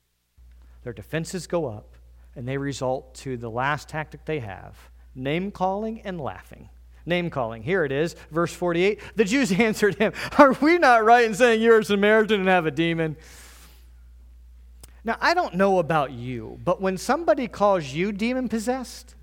their 0.83 0.93
defenses 0.93 1.47
go 1.47 1.67
up, 1.67 1.97
and 2.35 2.47
they 2.47 2.57
result 2.57 3.15
to 3.17 3.37
the 3.37 3.51
last 3.51 3.89
tactic 3.89 4.25
they 4.25 4.41
have 4.41 4.77
name 5.15 5.51
calling 5.51 6.01
and 6.03 6.21
laughing. 6.21 6.69
Name 7.05 7.31
calling. 7.31 7.63
Here 7.63 7.85
it 7.85 7.91
is, 7.91 8.15
verse 8.31 8.53
48. 8.53 9.01
The 9.17 9.25
Jews 9.25 9.51
answered 9.59 9.97
him, 9.97 10.13
Are 10.39 10.53
we 10.53 10.79
not 10.79 11.05
right 11.05 11.25
in 11.25 11.35
saying 11.35 11.61
you're 11.61 11.81
a 11.81 11.85
Samaritan 11.85 12.41
and 12.41 12.49
have 12.49 12.67
a 12.67 12.71
demon? 12.71 13.17
Now, 15.05 15.17
I 15.21 15.33
don't 15.33 15.55
know 15.55 15.79
about 15.79 16.13
you, 16.13 16.61
but 16.65 16.81
when 16.81 16.99
somebody 16.99 17.49
calls 17.49 17.93
you 17.93 18.13
demon 18.13 18.49
possessed, 18.49 19.15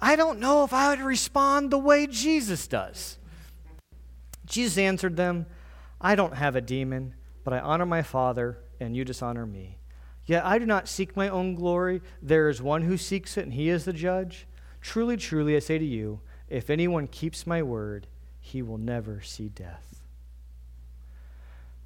I 0.00 0.16
don't 0.16 0.40
know 0.40 0.64
if 0.64 0.72
I 0.72 0.90
would 0.90 1.00
respond 1.00 1.70
the 1.70 1.78
way 1.78 2.06
Jesus 2.06 2.66
does. 2.66 3.18
Jesus 4.46 4.78
answered 4.78 5.16
them, 5.16 5.46
I 6.00 6.14
don't 6.14 6.34
have 6.34 6.56
a 6.56 6.60
demon, 6.60 7.14
but 7.44 7.52
I 7.52 7.60
honor 7.60 7.86
my 7.86 8.02
Father, 8.02 8.58
and 8.80 8.96
you 8.96 9.04
dishonor 9.04 9.46
me. 9.46 9.78
Yet 10.26 10.44
I 10.44 10.58
do 10.58 10.66
not 10.66 10.88
seek 10.88 11.16
my 11.16 11.28
own 11.28 11.54
glory. 11.54 12.02
There 12.20 12.48
is 12.48 12.60
one 12.60 12.82
who 12.82 12.96
seeks 12.96 13.36
it, 13.36 13.44
and 13.44 13.54
he 13.54 13.68
is 13.68 13.84
the 13.84 13.92
judge. 13.92 14.46
Truly, 14.80 15.16
truly, 15.16 15.56
I 15.56 15.60
say 15.60 15.78
to 15.78 15.84
you, 15.84 16.20
if 16.48 16.68
anyone 16.68 17.06
keeps 17.06 17.46
my 17.46 17.62
word, 17.62 18.06
he 18.40 18.62
will 18.62 18.78
never 18.78 19.20
see 19.20 19.48
death. 19.48 20.00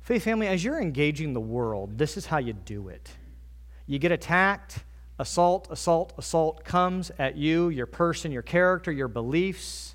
Faith 0.01 0.25
family, 0.25 0.47
as 0.47 0.65
you're 0.65 0.81
engaging 0.81 1.35
the 1.35 1.41
world, 1.41 1.99
this 1.99 2.17
is 2.17 2.27
how 2.27 2.39
you 2.39 2.53
do 2.53 2.89
it. 2.89 3.11
You 3.87 3.99
get 3.99 4.13
attacked, 4.13 4.81
assault, 5.19 5.69
assault, 5.71 6.15
assault 6.17 6.65
comes 6.65 7.11
at 7.19 7.37
you, 7.37 7.69
your 7.69 7.87
person, 7.87 8.33
your 8.33 8.43
character, 8.43 8.91
your 8.91 9.09
beliefs. 9.09 9.95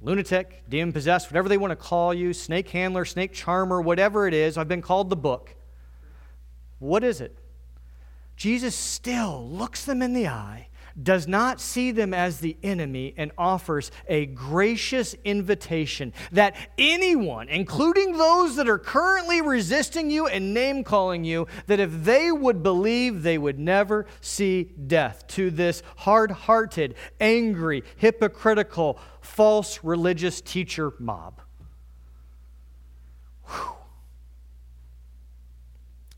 lunatic, 0.00 0.64
demon 0.68 0.92
possessed, 0.92 1.30
whatever 1.30 1.48
they 1.48 1.58
want 1.58 1.70
to 1.70 1.76
call 1.76 2.12
you, 2.12 2.32
snake 2.32 2.70
handler, 2.70 3.04
snake 3.04 3.32
charmer, 3.32 3.80
whatever 3.80 4.26
it 4.26 4.34
is. 4.34 4.56
I've 4.58 4.68
been 4.68 4.82
called 4.82 5.10
the 5.10 5.16
book. 5.16 5.54
What 6.82 7.04
is 7.04 7.20
it? 7.20 7.38
Jesus 8.36 8.74
still 8.74 9.48
looks 9.48 9.84
them 9.84 10.02
in 10.02 10.14
the 10.14 10.26
eye 10.26 10.68
does 11.00 11.26
not 11.26 11.58
see 11.58 11.90
them 11.90 12.12
as 12.12 12.40
the 12.40 12.56
enemy 12.62 13.14
and 13.16 13.30
offers 13.38 13.90
a 14.08 14.26
gracious 14.26 15.14
invitation 15.24 16.12
that 16.32 16.54
anyone, 16.76 17.48
including 17.48 18.18
those 18.18 18.56
that 18.56 18.68
are 18.68 18.78
currently 18.78 19.40
resisting 19.40 20.10
you 20.10 20.26
and 20.26 20.52
name 20.52 20.84
calling 20.84 21.24
you, 21.24 21.46
that 21.66 21.80
if 21.80 22.04
they 22.04 22.30
would 22.30 22.62
believe, 22.62 23.22
they 23.22 23.38
would 23.38 23.58
never 23.58 24.04
see 24.20 24.64
death. 24.86 25.26
To 25.28 25.50
this 25.50 25.82
hard 25.96 26.30
hearted, 26.30 26.94
angry, 27.20 27.84
hypocritical, 27.96 28.98
false 29.20 29.82
religious 29.82 30.40
teacher 30.40 30.92
mob. 30.98 31.40
Whew. 33.46 33.81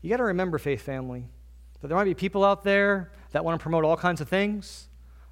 You 0.05 0.11
got 0.11 0.17
to 0.17 0.25
remember, 0.25 0.59
faith 0.59 0.83
family, 0.83 1.25
that 1.81 1.87
there 1.87 1.97
might 1.97 2.03
be 2.03 2.13
people 2.13 2.45
out 2.45 2.63
there 2.63 3.11
that 3.31 3.43
want 3.43 3.59
to 3.59 3.63
promote 3.63 3.83
all 3.83 3.97
kinds 3.97 4.21
of 4.21 4.29
things 4.29 4.87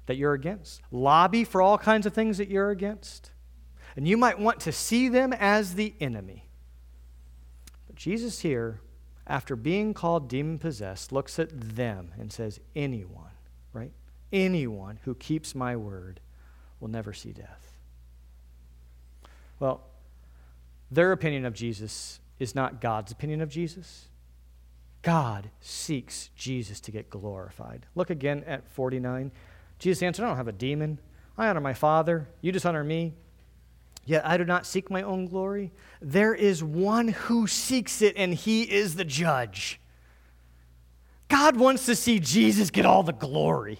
that 0.06 0.16
you're 0.16 0.32
against, 0.32 0.82
lobby 0.90 1.44
for 1.44 1.62
all 1.62 1.78
kinds 1.78 2.06
of 2.06 2.12
things 2.12 2.38
that 2.38 2.48
you're 2.48 2.70
against. 2.70 3.30
And 3.94 4.08
you 4.08 4.16
might 4.16 4.36
want 4.36 4.58
to 4.58 4.72
see 4.72 5.08
them 5.08 5.32
as 5.32 5.76
the 5.76 5.94
enemy. 6.00 6.48
But 7.86 7.94
Jesus 7.94 8.40
here, 8.40 8.80
after 9.28 9.54
being 9.54 9.94
called 9.94 10.28
demon 10.28 10.58
possessed, 10.58 11.12
looks 11.12 11.38
at 11.38 11.50
them 11.52 12.10
and 12.18 12.32
says, 12.32 12.58
Anyone, 12.74 13.30
right? 13.72 13.92
Anyone 14.32 14.98
who 15.04 15.14
keeps 15.14 15.54
my 15.54 15.76
word 15.76 16.18
will 16.80 16.88
never 16.88 17.12
see 17.12 17.30
death. 17.30 17.76
Well, 19.60 19.82
their 20.90 21.12
opinion 21.12 21.44
of 21.44 21.54
Jesus 21.54 22.18
is 22.40 22.56
not 22.56 22.80
God's 22.80 23.12
opinion 23.12 23.40
of 23.40 23.48
Jesus. 23.48 24.08
God 25.04 25.50
seeks 25.60 26.30
Jesus 26.34 26.80
to 26.80 26.90
get 26.90 27.10
glorified. 27.10 27.84
Look 27.94 28.08
again 28.08 28.42
at 28.46 28.66
49. 28.70 29.30
Jesus 29.78 30.02
answered, 30.02 30.24
I 30.24 30.28
don't 30.28 30.38
have 30.38 30.48
a 30.48 30.52
demon. 30.52 30.98
I 31.36 31.46
honor 31.48 31.60
my 31.60 31.74
Father. 31.74 32.26
You 32.40 32.52
dishonor 32.52 32.82
me. 32.82 33.12
Yet 34.06 34.26
I 34.26 34.38
do 34.38 34.46
not 34.46 34.64
seek 34.64 34.90
my 34.90 35.02
own 35.02 35.26
glory. 35.26 35.72
There 36.00 36.34
is 36.34 36.64
one 36.64 37.08
who 37.08 37.46
seeks 37.46 38.00
it, 38.00 38.16
and 38.16 38.32
he 38.32 38.62
is 38.62 38.96
the 38.96 39.04
judge. 39.04 39.78
God 41.28 41.56
wants 41.56 41.84
to 41.84 41.94
see 41.94 42.18
Jesus 42.18 42.70
get 42.70 42.86
all 42.86 43.02
the 43.02 43.12
glory. 43.12 43.78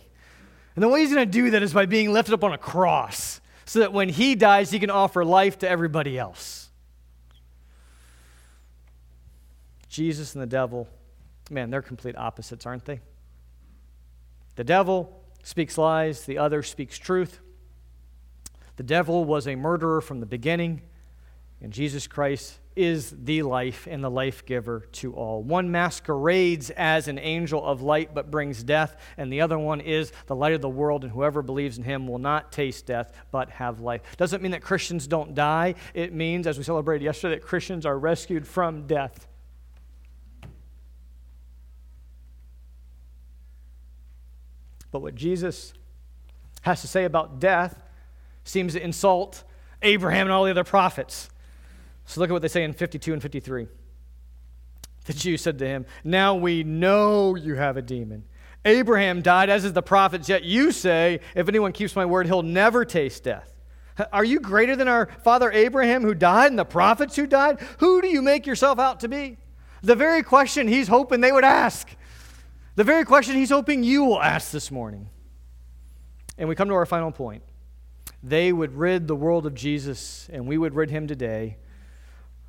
And 0.76 0.82
the 0.82 0.88
way 0.88 1.00
he's 1.00 1.14
going 1.14 1.26
to 1.26 1.30
do 1.30 1.52
that 1.52 1.62
is 1.62 1.72
by 1.72 1.86
being 1.86 2.12
lifted 2.12 2.34
up 2.34 2.44
on 2.44 2.52
a 2.52 2.58
cross 2.58 3.40
so 3.64 3.78
that 3.78 3.94
when 3.94 4.10
he 4.10 4.34
dies, 4.34 4.70
he 4.70 4.78
can 4.78 4.90
offer 4.90 5.24
life 5.24 5.58
to 5.60 5.68
everybody 5.68 6.18
else. 6.18 6.68
Jesus 9.88 10.34
and 10.34 10.42
the 10.42 10.46
devil 10.46 10.86
Man, 11.50 11.70
they're 11.70 11.82
complete 11.82 12.16
opposites, 12.16 12.66
aren't 12.66 12.84
they? 12.84 13.00
The 14.56 14.64
devil 14.64 15.22
speaks 15.42 15.76
lies, 15.76 16.24
the 16.24 16.38
other 16.38 16.62
speaks 16.62 16.98
truth. 16.98 17.40
The 18.76 18.82
devil 18.82 19.24
was 19.24 19.46
a 19.46 19.54
murderer 19.54 20.00
from 20.00 20.20
the 20.20 20.26
beginning, 20.26 20.82
and 21.60 21.72
Jesus 21.72 22.06
Christ 22.06 22.58
is 22.76 23.14
the 23.24 23.42
life 23.42 23.86
and 23.88 24.02
the 24.02 24.10
life 24.10 24.44
giver 24.44 24.80
to 24.90 25.12
all. 25.14 25.42
One 25.42 25.70
masquerades 25.70 26.70
as 26.70 27.06
an 27.06 27.18
angel 27.18 27.64
of 27.64 27.82
light 27.82 28.14
but 28.14 28.30
brings 28.30 28.64
death, 28.64 28.96
and 29.16 29.32
the 29.32 29.42
other 29.42 29.58
one 29.58 29.80
is 29.80 30.12
the 30.26 30.34
light 30.34 30.54
of 30.54 30.60
the 30.60 30.68
world, 30.68 31.04
and 31.04 31.12
whoever 31.12 31.42
believes 31.42 31.78
in 31.78 31.84
him 31.84 32.08
will 32.08 32.18
not 32.18 32.50
taste 32.50 32.86
death 32.86 33.12
but 33.30 33.50
have 33.50 33.80
life. 33.80 34.02
Doesn't 34.16 34.42
mean 34.42 34.52
that 34.52 34.62
Christians 34.62 35.06
don't 35.06 35.34
die. 35.34 35.74
It 35.92 36.12
means, 36.12 36.46
as 36.46 36.58
we 36.58 36.64
celebrated 36.64 37.04
yesterday, 37.04 37.36
that 37.36 37.46
Christians 37.46 37.86
are 37.86 37.98
rescued 37.98 38.46
from 38.46 38.86
death. 38.86 39.28
But 44.94 45.02
what 45.02 45.16
Jesus 45.16 45.74
has 46.62 46.80
to 46.82 46.86
say 46.86 47.04
about 47.04 47.40
death 47.40 47.82
seems 48.44 48.74
to 48.74 48.80
insult 48.80 49.42
Abraham 49.82 50.28
and 50.28 50.32
all 50.32 50.44
the 50.44 50.52
other 50.52 50.62
prophets. 50.62 51.30
So 52.04 52.20
look 52.20 52.30
at 52.30 52.32
what 52.32 52.42
they 52.42 52.48
say 52.48 52.62
in 52.62 52.72
52 52.72 53.12
and 53.12 53.20
53. 53.20 53.66
The 55.06 55.12
Jews 55.12 55.42
said 55.42 55.58
to 55.58 55.66
him, 55.66 55.84
Now 56.04 56.36
we 56.36 56.62
know 56.62 57.34
you 57.34 57.56
have 57.56 57.76
a 57.76 57.82
demon. 57.82 58.22
Abraham 58.64 59.20
died, 59.20 59.50
as 59.50 59.64
is 59.64 59.72
the 59.72 59.82
prophets, 59.82 60.28
yet 60.28 60.44
you 60.44 60.70
say, 60.70 61.18
If 61.34 61.48
anyone 61.48 61.72
keeps 61.72 61.96
my 61.96 62.06
word, 62.06 62.26
he'll 62.26 62.44
never 62.44 62.84
taste 62.84 63.24
death. 63.24 63.52
Are 64.12 64.24
you 64.24 64.38
greater 64.38 64.76
than 64.76 64.86
our 64.86 65.06
father 65.24 65.50
Abraham 65.50 66.02
who 66.02 66.14
died 66.14 66.52
and 66.52 66.58
the 66.58 66.64
prophets 66.64 67.16
who 67.16 67.26
died? 67.26 67.60
Who 67.78 68.00
do 68.00 68.06
you 68.06 68.22
make 68.22 68.46
yourself 68.46 68.78
out 68.78 69.00
to 69.00 69.08
be? 69.08 69.38
The 69.82 69.96
very 69.96 70.22
question 70.22 70.68
he's 70.68 70.86
hoping 70.86 71.20
they 71.20 71.32
would 71.32 71.42
ask. 71.42 71.88
The 72.76 72.84
very 72.84 73.04
question 73.04 73.36
he's 73.36 73.50
hoping 73.50 73.84
you 73.84 74.04
will 74.04 74.20
ask 74.20 74.50
this 74.50 74.70
morning. 74.70 75.08
And 76.36 76.48
we 76.48 76.56
come 76.56 76.68
to 76.68 76.74
our 76.74 76.86
final 76.86 77.12
point. 77.12 77.44
They 78.22 78.52
would 78.52 78.72
rid 78.72 79.06
the 79.06 79.14
world 79.14 79.46
of 79.46 79.54
Jesus, 79.54 80.28
and 80.32 80.48
we 80.48 80.58
would 80.58 80.74
rid 80.74 80.90
him 80.90 81.06
today 81.06 81.58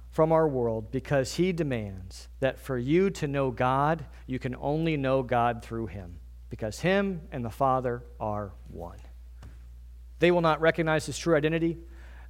from 0.09 0.31
our 0.31 0.47
world 0.47 0.91
because 0.91 1.35
he 1.35 1.51
demands 1.51 2.29
that 2.39 2.57
for 2.57 2.77
you 2.77 3.09
to 3.11 3.27
know 3.27 3.51
God, 3.51 4.05
you 4.25 4.39
can 4.39 4.55
only 4.55 4.97
know 4.97 5.21
God 5.21 5.61
through 5.61 5.87
him 5.87 6.19
because 6.49 6.79
him 6.79 7.21
and 7.31 7.45
the 7.45 7.49
Father 7.49 8.01
are 8.19 8.53
one. 8.69 8.97
They 10.19 10.31
will 10.31 10.41
not 10.41 10.61
recognize 10.61 11.05
his 11.05 11.17
true 11.17 11.35
identity. 11.35 11.77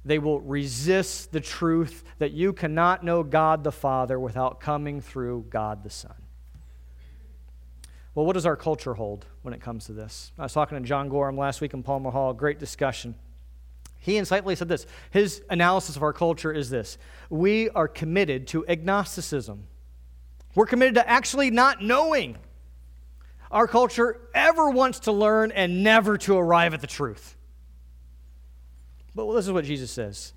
They 0.04 0.18
will 0.18 0.40
resist 0.40 1.32
the 1.32 1.40
truth 1.40 2.04
that 2.18 2.32
you 2.32 2.52
cannot 2.52 3.04
know 3.04 3.22
God 3.22 3.64
the 3.64 3.72
Father 3.72 4.18
without 4.18 4.60
coming 4.60 5.00
through 5.00 5.46
God 5.48 5.82
the 5.82 5.90
Son. 5.90 6.25
Well, 8.16 8.24
what 8.24 8.32
does 8.32 8.46
our 8.46 8.56
culture 8.56 8.94
hold 8.94 9.26
when 9.42 9.52
it 9.52 9.60
comes 9.60 9.84
to 9.84 9.92
this? 9.92 10.32
I 10.38 10.44
was 10.44 10.54
talking 10.54 10.78
to 10.78 10.88
John 10.88 11.10
Gorham 11.10 11.36
last 11.36 11.60
week 11.60 11.74
in 11.74 11.82
Palmer 11.82 12.10
Hall, 12.10 12.32
great 12.32 12.58
discussion. 12.58 13.14
He 13.98 14.14
insightfully 14.14 14.56
said 14.56 14.68
this. 14.68 14.86
His 15.10 15.42
analysis 15.50 15.96
of 15.96 16.02
our 16.02 16.14
culture 16.14 16.50
is 16.50 16.70
this 16.70 16.96
We 17.28 17.68
are 17.68 17.86
committed 17.86 18.46
to 18.48 18.66
agnosticism. 18.66 19.66
We're 20.54 20.64
committed 20.64 20.94
to 20.94 21.06
actually 21.06 21.50
not 21.50 21.82
knowing. 21.82 22.38
Our 23.50 23.68
culture 23.68 24.18
ever 24.34 24.70
wants 24.70 25.00
to 25.00 25.12
learn 25.12 25.52
and 25.52 25.84
never 25.84 26.16
to 26.16 26.38
arrive 26.38 26.72
at 26.72 26.80
the 26.80 26.86
truth. 26.86 27.36
But 29.14 29.30
this 29.34 29.44
is 29.44 29.52
what 29.52 29.66
Jesus 29.66 29.90
says 29.90 30.32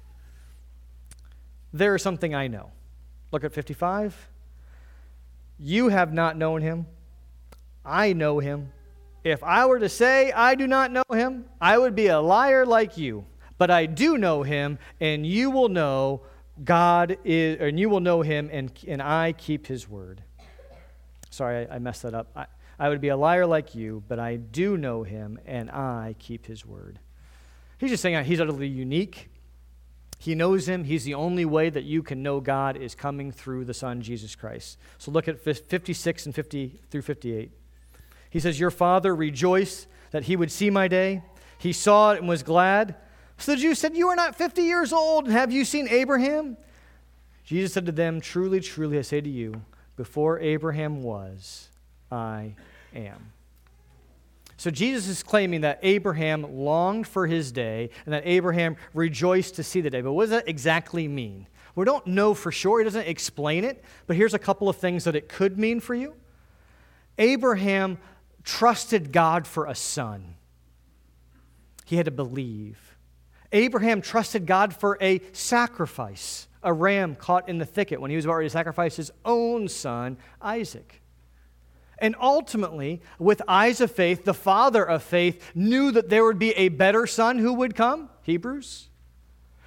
There 1.71 1.95
is 1.95 2.01
something 2.01 2.35
I 2.35 2.47
know. 2.47 2.71
Look 3.31 3.45
at 3.45 3.53
55. 3.53 4.27
You 5.57 5.87
have 5.87 6.11
not 6.11 6.35
known 6.35 6.61
him. 6.61 6.85
I 7.89 8.13
know 8.13 8.39
him. 8.39 8.71
If 9.23 9.43
I 9.43 9.65
were 9.65 9.79
to 9.79 9.89
say 9.89 10.31
I 10.31 10.55
do 10.55 10.67
not 10.67 10.91
know 10.91 11.03
him, 11.11 11.45
I 11.59 11.77
would 11.77 11.95
be 11.95 12.07
a 12.07 12.19
liar 12.19 12.65
like 12.65 12.97
you. 12.97 13.25
But 13.57 13.69
I 13.69 13.85
do 13.87 14.17
know 14.17 14.43
him, 14.43 14.79
and 15.01 15.25
you 15.25 15.51
will 15.51 15.67
know 15.67 16.21
God 16.63 17.17
is, 17.25 17.59
and 17.59 17.79
you 17.79 17.89
will 17.89 17.99
know 17.99 18.21
him, 18.21 18.49
and, 18.53 18.71
and 18.87 19.01
I 19.01 19.33
keep 19.33 19.67
his 19.67 19.89
word. 19.89 20.23
Sorry, 21.29 21.67
I, 21.67 21.75
I 21.75 21.79
messed 21.79 22.03
that 22.03 22.13
up. 22.13 22.31
I, 22.35 22.45
I 22.79 22.87
would 22.87 23.01
be 23.01 23.09
a 23.09 23.17
liar 23.17 23.45
like 23.45 23.75
you, 23.75 24.01
but 24.07 24.19
I 24.19 24.37
do 24.37 24.77
know 24.77 25.03
him, 25.03 25.37
and 25.45 25.69
I 25.69 26.15
keep 26.19 26.45
his 26.45 26.65
word. 26.65 26.99
He's 27.77 27.89
just 27.89 28.01
saying 28.01 28.23
he's 28.23 28.39
utterly 28.39 28.67
unique. 28.67 29.29
He 30.17 30.35
knows 30.35 30.67
him. 30.67 30.85
He's 30.85 31.03
the 31.03 31.13
only 31.13 31.45
way 31.45 31.69
that 31.69 31.83
you 31.83 32.03
can 32.03 32.23
know 32.23 32.39
God 32.39 32.77
is 32.77 32.95
coming 32.95 33.31
through 33.31 33.65
the 33.65 33.73
Son, 33.73 34.01
Jesus 34.01 34.35
Christ. 34.35 34.77
So 34.97 35.11
look 35.11 35.27
at 35.27 35.39
56 35.39 36.25
and 36.25 36.35
50 36.35 36.81
through 36.89 37.01
58. 37.01 37.51
He 38.29 38.39
says, 38.39 38.59
Your 38.59 38.71
father 38.71 39.15
rejoiced 39.15 39.87
that 40.11 40.23
he 40.23 40.35
would 40.35 40.51
see 40.51 40.69
my 40.69 40.87
day. 40.87 41.23
He 41.57 41.73
saw 41.73 42.13
it 42.13 42.19
and 42.19 42.27
was 42.27 42.43
glad. 42.43 42.95
So 43.37 43.53
the 43.53 43.61
Jews 43.61 43.79
said, 43.79 43.95
You 43.95 44.09
are 44.09 44.15
not 44.15 44.35
50 44.35 44.61
years 44.61 44.93
old, 44.93 45.25
and 45.25 45.33
have 45.33 45.51
you 45.51 45.65
seen 45.65 45.87
Abraham? 45.89 46.57
Jesus 47.43 47.73
said 47.73 47.85
to 47.85 47.91
them, 47.91 48.21
Truly, 48.21 48.59
truly, 48.59 48.99
I 48.99 49.01
say 49.01 49.21
to 49.21 49.29
you, 49.29 49.61
before 49.95 50.39
Abraham 50.39 51.03
was, 51.03 51.69
I 52.11 52.55
am. 52.93 53.31
So 54.57 54.69
Jesus 54.69 55.07
is 55.07 55.23
claiming 55.23 55.61
that 55.61 55.79
Abraham 55.83 56.43
longed 56.43 57.07
for 57.07 57.27
his 57.27 57.51
day 57.51 57.89
and 58.05 58.13
that 58.13 58.23
Abraham 58.25 58.75
rejoiced 58.93 59.55
to 59.55 59.63
see 59.63 59.79
the 59.79 59.89
day. 59.89 60.01
But 60.01 60.11
what 60.11 60.23
does 60.23 60.31
that 60.31 60.49
exactly 60.49 61.07
mean? 61.07 61.47
We 61.75 61.85
don't 61.85 62.05
know 62.05 62.33
for 62.33 62.51
sure. 62.51 62.79
He 62.79 62.83
doesn't 62.83 63.07
explain 63.07 63.63
it, 63.63 63.81
but 64.05 64.17
here's 64.17 64.33
a 64.33 64.39
couple 64.39 64.67
of 64.67 64.75
things 64.75 65.05
that 65.05 65.15
it 65.15 65.29
could 65.29 65.57
mean 65.57 65.79
for 65.79 65.95
you. 65.95 66.13
Abraham 67.17 67.99
trusted 68.49 69.11
God 69.11 69.45
for 69.45 69.67
a 69.67 69.75
son, 69.75 70.33
he 71.85 71.97
had 71.97 72.05
to 72.05 72.11
believe. 72.11 72.97
Abraham 73.51 74.01
trusted 74.01 74.47
God 74.47 74.73
for 74.73 74.97
a 74.99 75.21
sacrifice, 75.33 76.47
a 76.63 76.73
ram 76.73 77.15
caught 77.15 77.47
in 77.47 77.59
the 77.59 77.65
thicket 77.65 78.01
when 78.01 78.09
he 78.09 78.15
was 78.15 78.25
about 78.25 78.37
ready 78.37 78.47
to 78.47 78.53
sacrifice 78.53 78.95
his 78.95 79.11
own 79.23 79.67
son, 79.67 80.17
Isaac. 80.41 81.03
And 81.99 82.15
ultimately, 82.19 83.01
with 83.19 83.41
eyes 83.47 83.81
of 83.81 83.91
faith, 83.91 84.25
the 84.25 84.33
father 84.33 84.83
of 84.83 85.03
faith 85.03 85.51
knew 85.53 85.91
that 85.91 86.09
there 86.09 86.23
would 86.23 86.39
be 86.39 86.51
a 86.51 86.69
better 86.69 87.05
son 87.05 87.37
who 87.37 87.53
would 87.53 87.75
come, 87.75 88.09
Hebrews. 88.23 88.89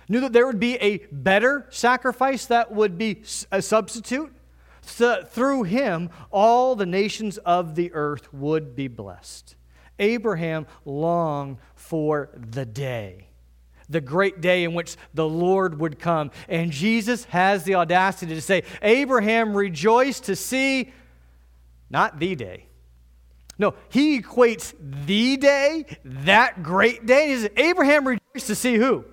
Knew 0.08 0.20
that 0.20 0.32
there 0.32 0.46
would 0.46 0.60
be 0.60 0.74
a 0.76 0.98
better 1.12 1.66
sacrifice 1.70 2.46
that 2.46 2.72
would 2.72 2.98
be 2.98 3.22
a 3.52 3.62
substitute. 3.62 4.34
So 4.82 5.22
through 5.22 5.62
him, 5.64 6.10
all 6.30 6.74
the 6.74 6.86
nations 6.86 7.38
of 7.38 7.74
the 7.74 7.92
earth 7.94 8.32
would 8.34 8.74
be 8.74 8.88
blessed. 8.88 9.56
Abraham 9.98 10.66
longed 10.84 11.58
for 11.74 12.30
the 12.34 12.66
day, 12.66 13.28
the 13.88 14.00
great 14.00 14.40
day 14.40 14.64
in 14.64 14.74
which 14.74 14.96
the 15.14 15.28
Lord 15.28 15.78
would 15.78 15.98
come. 15.98 16.30
And 16.48 16.72
Jesus 16.72 17.24
has 17.26 17.64
the 17.64 17.76
audacity 17.76 18.34
to 18.34 18.40
say, 18.40 18.64
Abraham 18.82 19.56
rejoiced 19.56 20.24
to 20.24 20.36
see 20.36 20.92
not 21.88 22.18
the 22.18 22.34
day. 22.34 22.66
No, 23.58 23.74
he 23.90 24.20
equates 24.20 24.74
the 25.06 25.36
day, 25.36 25.84
that 26.04 26.62
great 26.62 27.06
day. 27.06 27.28
He 27.28 27.36
says, 27.36 27.50
Abraham 27.56 28.08
rejoiced 28.08 28.46
to 28.48 28.54
see 28.54 28.74
who? 28.74 29.04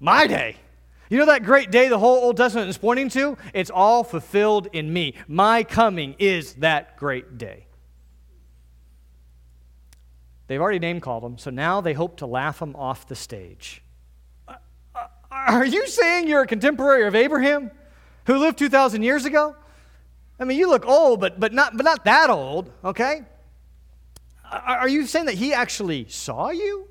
My 0.00 0.26
day. 0.26 0.56
You 1.12 1.18
know 1.18 1.26
that 1.26 1.44
great 1.44 1.70
day 1.70 1.88
the 1.88 1.98
whole 1.98 2.24
Old 2.24 2.38
Testament 2.38 2.70
is 2.70 2.78
pointing 2.78 3.10
to? 3.10 3.36
It's 3.52 3.68
all 3.68 4.02
fulfilled 4.02 4.68
in 4.72 4.90
me. 4.90 5.12
My 5.28 5.62
coming 5.62 6.16
is 6.18 6.54
that 6.54 6.96
great 6.96 7.36
day. 7.36 7.66
They've 10.46 10.58
already 10.58 10.78
name 10.78 11.00
called 11.02 11.22
him, 11.22 11.36
so 11.36 11.50
now 11.50 11.82
they 11.82 11.92
hope 11.92 12.16
to 12.16 12.26
laugh 12.26 12.62
him 12.62 12.74
off 12.76 13.08
the 13.08 13.14
stage. 13.14 13.82
Uh, 14.48 14.54
uh, 14.94 15.06
are 15.30 15.66
you 15.66 15.86
saying 15.86 16.28
you're 16.28 16.40
a 16.40 16.46
contemporary 16.46 17.06
of 17.06 17.14
Abraham 17.14 17.70
who 18.24 18.38
lived 18.38 18.56
2,000 18.56 19.02
years 19.02 19.26
ago? 19.26 19.54
I 20.40 20.44
mean, 20.44 20.58
you 20.58 20.70
look 20.70 20.86
old, 20.86 21.20
but, 21.20 21.38
but, 21.38 21.52
not, 21.52 21.76
but 21.76 21.84
not 21.84 22.06
that 22.06 22.30
old, 22.30 22.72
okay? 22.82 23.20
Are 24.50 24.88
you 24.88 25.06
saying 25.06 25.26
that 25.26 25.34
he 25.34 25.52
actually 25.52 26.08
saw 26.08 26.48
you? 26.48 26.88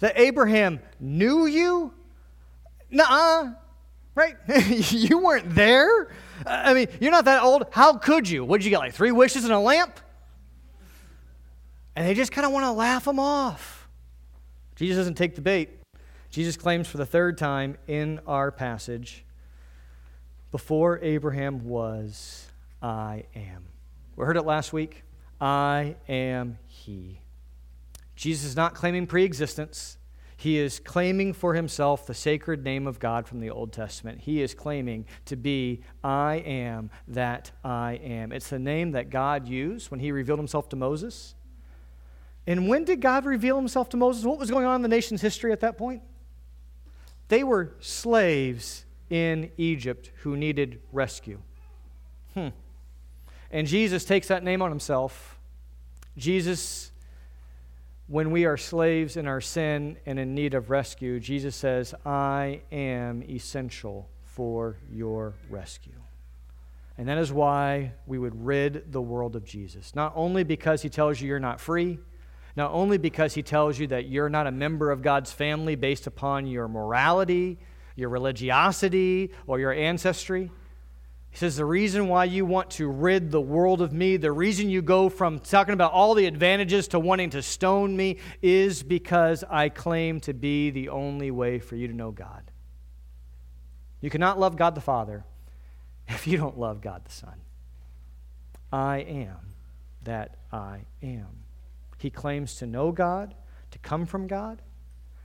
That 0.00 0.18
Abraham 0.18 0.80
knew 1.00 1.46
you? 1.46 1.94
Nuh 2.92 3.54
right? 4.14 4.36
you 4.66 5.18
weren't 5.18 5.54
there. 5.54 6.12
I 6.46 6.74
mean, 6.74 6.88
you're 7.00 7.10
not 7.10 7.24
that 7.26 7.42
old. 7.42 7.66
How 7.70 7.96
could 7.96 8.28
you? 8.28 8.44
What 8.44 8.60
did 8.60 8.64
you 8.64 8.70
get, 8.70 8.78
like 8.78 8.94
three 8.94 9.12
wishes 9.12 9.44
and 9.44 9.52
a 9.52 9.58
lamp? 9.58 9.98
And 11.94 12.06
they 12.06 12.14
just 12.14 12.32
kind 12.32 12.46
of 12.46 12.52
want 12.52 12.64
to 12.64 12.72
laugh 12.72 13.04
them 13.04 13.18
off. 13.18 13.88
Jesus 14.76 14.96
doesn't 14.96 15.14
take 15.14 15.34
the 15.34 15.42
bait. 15.42 15.70
Jesus 16.30 16.56
claims 16.56 16.88
for 16.88 16.96
the 16.96 17.06
third 17.06 17.36
time 17.36 17.76
in 17.86 18.18
our 18.26 18.50
passage 18.50 19.24
Before 20.50 20.98
Abraham 21.02 21.64
was, 21.64 22.46
I 22.80 23.24
am. 23.34 23.66
We 24.16 24.24
heard 24.24 24.36
it 24.36 24.42
last 24.42 24.72
week. 24.72 25.04
I 25.40 25.96
am 26.08 26.58
He. 26.66 27.20
Jesus 28.16 28.44
is 28.50 28.56
not 28.56 28.74
claiming 28.74 29.06
pre 29.06 29.24
existence. 29.24 29.98
He 30.42 30.58
is 30.58 30.80
claiming 30.80 31.34
for 31.34 31.54
himself 31.54 32.04
the 32.04 32.14
sacred 32.14 32.64
name 32.64 32.88
of 32.88 32.98
God 32.98 33.28
from 33.28 33.38
the 33.38 33.50
Old 33.50 33.72
Testament. 33.72 34.22
He 34.22 34.42
is 34.42 34.54
claiming 34.54 35.06
to 35.26 35.36
be, 35.36 35.82
I 36.02 36.42
am 36.44 36.90
that 37.06 37.52
I 37.62 38.00
am. 38.02 38.32
It's 38.32 38.50
the 38.50 38.58
name 38.58 38.90
that 38.90 39.08
God 39.08 39.46
used 39.46 39.92
when 39.92 40.00
he 40.00 40.10
revealed 40.10 40.40
himself 40.40 40.68
to 40.70 40.76
Moses. 40.76 41.36
And 42.44 42.68
when 42.68 42.82
did 42.82 43.00
God 43.00 43.24
reveal 43.24 43.56
himself 43.56 43.88
to 43.90 43.96
Moses? 43.96 44.24
What 44.24 44.40
was 44.40 44.50
going 44.50 44.66
on 44.66 44.74
in 44.74 44.82
the 44.82 44.88
nation's 44.88 45.22
history 45.22 45.52
at 45.52 45.60
that 45.60 45.78
point? 45.78 46.02
They 47.28 47.44
were 47.44 47.74
slaves 47.78 48.84
in 49.10 49.52
Egypt 49.58 50.10
who 50.22 50.36
needed 50.36 50.80
rescue. 50.90 51.40
Hmm. 52.34 52.48
And 53.52 53.68
Jesus 53.68 54.04
takes 54.04 54.26
that 54.26 54.42
name 54.42 54.60
on 54.60 54.70
himself. 54.70 55.38
Jesus 56.16 56.90
when 58.12 58.30
we 58.30 58.44
are 58.44 58.58
slaves 58.58 59.16
in 59.16 59.26
our 59.26 59.40
sin 59.40 59.96
and 60.04 60.18
in 60.18 60.34
need 60.34 60.52
of 60.52 60.68
rescue, 60.68 61.18
Jesus 61.18 61.56
says, 61.56 61.94
I 62.04 62.60
am 62.70 63.22
essential 63.22 64.06
for 64.22 64.76
your 64.90 65.32
rescue. 65.48 65.98
And 66.98 67.08
that 67.08 67.16
is 67.16 67.32
why 67.32 67.94
we 68.06 68.18
would 68.18 68.44
rid 68.44 68.92
the 68.92 69.00
world 69.00 69.34
of 69.34 69.46
Jesus. 69.46 69.94
Not 69.94 70.12
only 70.14 70.44
because 70.44 70.82
he 70.82 70.90
tells 70.90 71.22
you 71.22 71.28
you're 71.28 71.40
not 71.40 71.58
free, 71.58 71.98
not 72.54 72.70
only 72.72 72.98
because 72.98 73.32
he 73.32 73.42
tells 73.42 73.78
you 73.78 73.86
that 73.86 74.08
you're 74.08 74.28
not 74.28 74.46
a 74.46 74.52
member 74.52 74.90
of 74.90 75.00
God's 75.00 75.32
family 75.32 75.74
based 75.74 76.06
upon 76.06 76.46
your 76.46 76.68
morality, 76.68 77.58
your 77.96 78.10
religiosity, 78.10 79.30
or 79.46 79.58
your 79.58 79.72
ancestry, 79.72 80.50
he 81.32 81.38
says, 81.38 81.56
The 81.56 81.64
reason 81.64 82.08
why 82.08 82.24
you 82.24 82.44
want 82.44 82.70
to 82.72 82.86
rid 82.86 83.30
the 83.30 83.40
world 83.40 83.80
of 83.80 83.90
me, 83.90 84.18
the 84.18 84.30
reason 84.30 84.68
you 84.68 84.82
go 84.82 85.08
from 85.08 85.38
talking 85.38 85.72
about 85.72 85.92
all 85.92 86.12
the 86.14 86.26
advantages 86.26 86.88
to 86.88 87.00
wanting 87.00 87.30
to 87.30 87.40
stone 87.40 87.96
me, 87.96 88.18
is 88.42 88.82
because 88.82 89.42
I 89.48 89.70
claim 89.70 90.20
to 90.20 90.34
be 90.34 90.70
the 90.70 90.90
only 90.90 91.30
way 91.30 91.58
for 91.58 91.74
you 91.74 91.88
to 91.88 91.94
know 91.94 92.10
God. 92.10 92.50
You 94.02 94.10
cannot 94.10 94.38
love 94.38 94.56
God 94.56 94.74
the 94.74 94.82
Father 94.82 95.24
if 96.08 96.26
you 96.26 96.36
don't 96.36 96.58
love 96.58 96.82
God 96.82 97.06
the 97.06 97.12
Son. 97.12 97.40
I 98.70 98.98
am 98.98 99.54
that 100.02 100.36
I 100.52 100.84
am. 101.02 101.44
He 101.96 102.10
claims 102.10 102.56
to 102.56 102.66
know 102.66 102.92
God, 102.92 103.34
to 103.70 103.78
come 103.78 104.04
from 104.04 104.26
God, 104.26 104.60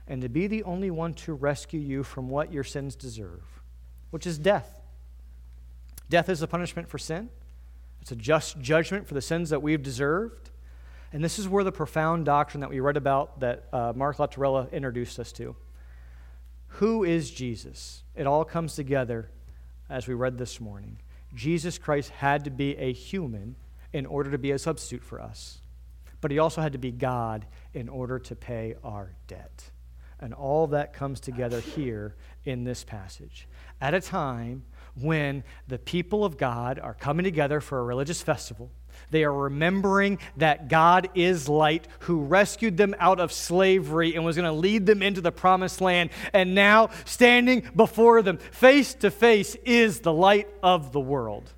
and 0.06 0.22
to 0.22 0.30
be 0.30 0.46
the 0.46 0.62
only 0.62 0.90
one 0.90 1.12
to 1.12 1.34
rescue 1.34 1.80
you 1.80 2.02
from 2.02 2.30
what 2.30 2.50
your 2.50 2.64
sins 2.64 2.96
deserve, 2.96 3.42
which 4.10 4.26
is 4.26 4.38
death. 4.38 4.77
Death 6.10 6.28
is 6.28 6.42
a 6.42 6.46
punishment 6.46 6.88
for 6.88 6.98
sin, 6.98 7.30
it's 8.00 8.12
a 8.12 8.16
just 8.16 8.60
judgment 8.60 9.06
for 9.06 9.14
the 9.14 9.20
sins 9.20 9.50
that 9.50 9.62
we've 9.62 9.82
deserved. 9.82 10.50
And 11.12 11.24
this 11.24 11.38
is 11.38 11.48
where 11.48 11.64
the 11.64 11.72
profound 11.72 12.26
doctrine 12.26 12.60
that 12.60 12.68
we 12.68 12.80
read 12.80 12.98
about 12.98 13.40
that 13.40 13.64
uh, 13.72 13.92
Mark 13.96 14.18
Lottarella 14.18 14.70
introduced 14.72 15.18
us 15.18 15.32
to. 15.32 15.56
Who 16.68 17.02
is 17.04 17.30
Jesus? 17.30 18.02
It 18.14 18.26
all 18.26 18.44
comes 18.44 18.74
together 18.74 19.30
as 19.88 20.06
we 20.06 20.14
read 20.14 20.36
this 20.36 20.60
morning. 20.60 20.98
Jesus 21.34 21.78
Christ 21.78 22.10
had 22.10 22.44
to 22.44 22.50
be 22.50 22.76
a 22.76 22.92
human 22.92 23.56
in 23.92 24.06
order 24.06 24.30
to 24.30 24.38
be 24.38 24.50
a 24.50 24.58
substitute 24.58 25.02
for 25.02 25.20
us, 25.20 25.60
but 26.20 26.30
he 26.30 26.38
also 26.38 26.60
had 26.60 26.72
to 26.72 26.78
be 26.78 26.92
God 26.92 27.46
in 27.72 27.88
order 27.88 28.18
to 28.18 28.36
pay 28.36 28.74
our 28.84 29.14
debt. 29.26 29.70
And 30.20 30.34
all 30.34 30.66
that 30.68 30.92
comes 30.92 31.20
together 31.20 31.60
here 31.60 32.16
in 32.44 32.64
this 32.64 32.84
passage. 32.84 33.48
At 33.80 33.94
a 33.94 34.00
time 34.00 34.64
when 35.00 35.44
the 35.66 35.78
people 35.78 36.24
of 36.24 36.36
God 36.36 36.78
are 36.78 36.94
coming 36.94 37.24
together 37.24 37.60
for 37.60 37.78
a 37.78 37.84
religious 37.84 38.22
festival. 38.22 38.70
They 39.10 39.24
are 39.24 39.32
remembering 39.32 40.18
that 40.36 40.68
God 40.68 41.08
is 41.14 41.48
light, 41.48 41.86
who 42.00 42.24
rescued 42.24 42.76
them 42.76 42.94
out 42.98 43.20
of 43.20 43.32
slavery 43.32 44.14
and 44.14 44.24
was 44.24 44.36
going 44.36 44.46
to 44.46 44.52
lead 44.52 44.86
them 44.86 45.02
into 45.02 45.20
the 45.20 45.32
promised 45.32 45.80
land. 45.80 46.10
And 46.32 46.54
now, 46.54 46.90
standing 47.04 47.68
before 47.74 48.22
them, 48.22 48.38
face 48.38 48.94
to 48.94 49.10
face, 49.10 49.54
is 49.64 50.00
the 50.00 50.12
light 50.12 50.48
of 50.62 50.92
the 50.92 51.00
world. 51.00 51.52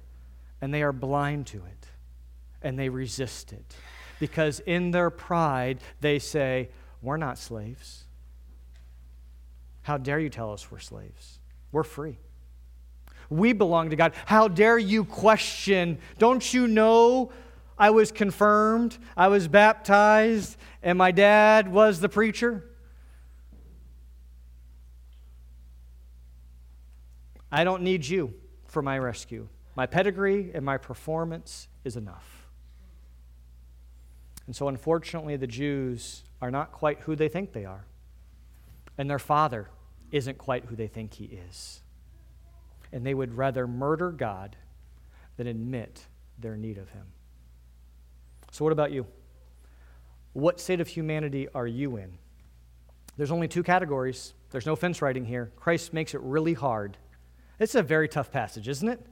And 0.61 0.73
they 0.73 0.83
are 0.83 0.93
blind 0.93 1.47
to 1.49 1.59
it, 1.59 1.87
and 2.63 2.79
they 2.79 2.89
resist 2.89 3.53
it. 3.53 3.75
Because 4.19 4.61
in 4.61 4.91
their 4.91 5.11
pride, 5.11 5.81
they 6.01 6.19
say, 6.19 6.69
We're 7.01 7.17
not 7.17 7.39
slaves. 7.39 8.05
How 9.83 9.97
dare 9.97 10.21
you 10.21 10.29
tell 10.29 10.53
us 10.53 10.71
we're 10.71 10.79
slaves? 10.79 11.39
We're 11.73 11.85
free. 11.85 12.19
We 13.31 13.53
belong 13.53 13.91
to 13.91 13.97
God. 13.97 14.13
How 14.27 14.49
dare 14.49 14.79
you 14.79 15.05
question? 15.05 15.99
Don't 16.19 16.53
you 16.53 16.67
know 16.67 17.31
I 17.79 17.91
was 17.91 18.13
confirmed, 18.13 18.99
I 19.17 19.29
was 19.29 19.49
baptized, 19.49 20.59
and 20.83 20.99
my 20.99 21.13
dad 21.13 21.73
was 21.73 22.01
the 22.01 22.11
preacher? 22.11 22.63
I 27.51 27.65
don't 27.65 27.83
need 27.83 28.07
you 28.07 28.35
for 28.67 28.83
my 28.83 28.99
rescue. 28.99 29.49
My 29.77 29.87
pedigree 29.87 30.51
and 30.53 30.65
my 30.65 30.77
performance 30.77 31.69
is 31.85 31.97
enough. 31.97 32.49
And 34.47 34.55
so, 34.55 34.69
unfortunately, 34.69 35.37
the 35.37 35.47
Jews 35.47 36.23
are 36.43 36.51
not 36.51 36.73
quite 36.73 37.01
who 37.01 37.17
they 37.17 37.29
think 37.29 37.53
they 37.53 37.65
are. 37.65 37.87
And 38.99 39.09
their 39.09 39.19
father 39.19 39.71
isn't 40.11 40.37
quite 40.37 40.67
who 40.67 40.77
they 40.77 40.89
think 40.89 41.15
he 41.15 41.25
is 41.25 41.83
and 42.93 43.05
they 43.05 43.15
would 43.15 43.37
rather 43.37 43.67
murder 43.67 44.11
God 44.11 44.57
than 45.37 45.47
admit 45.47 46.07
their 46.39 46.57
need 46.57 46.79
of 46.79 46.89
Him. 46.91 47.07
So, 48.51 48.65
what 48.65 48.73
about 48.73 48.93
you? 48.93 49.07
What 50.33 50.61
state 50.61 50.81
of 50.81 50.89
humanity 50.89 51.49
are 51.55 51.67
you 51.67 51.97
in? 51.97 52.19
There's 53.17 53.31
only 53.31 53.49
two 53.49 53.63
categories. 53.63 54.35
There's 54.51 54.67
no 54.67 54.77
fence 54.77 55.03
writing 55.03 55.25
here. 55.25 55.53
Christ 55.57 55.93
makes 55.93 56.15
it 56.15 56.21
really 56.23 56.55
hard. 56.55 56.97
It's 57.59 57.75
a 57.75 57.83
very 57.83 58.09
tough 58.09 58.33
passage, 58.33 58.69
isn't 58.69 58.89
it? 58.89 59.05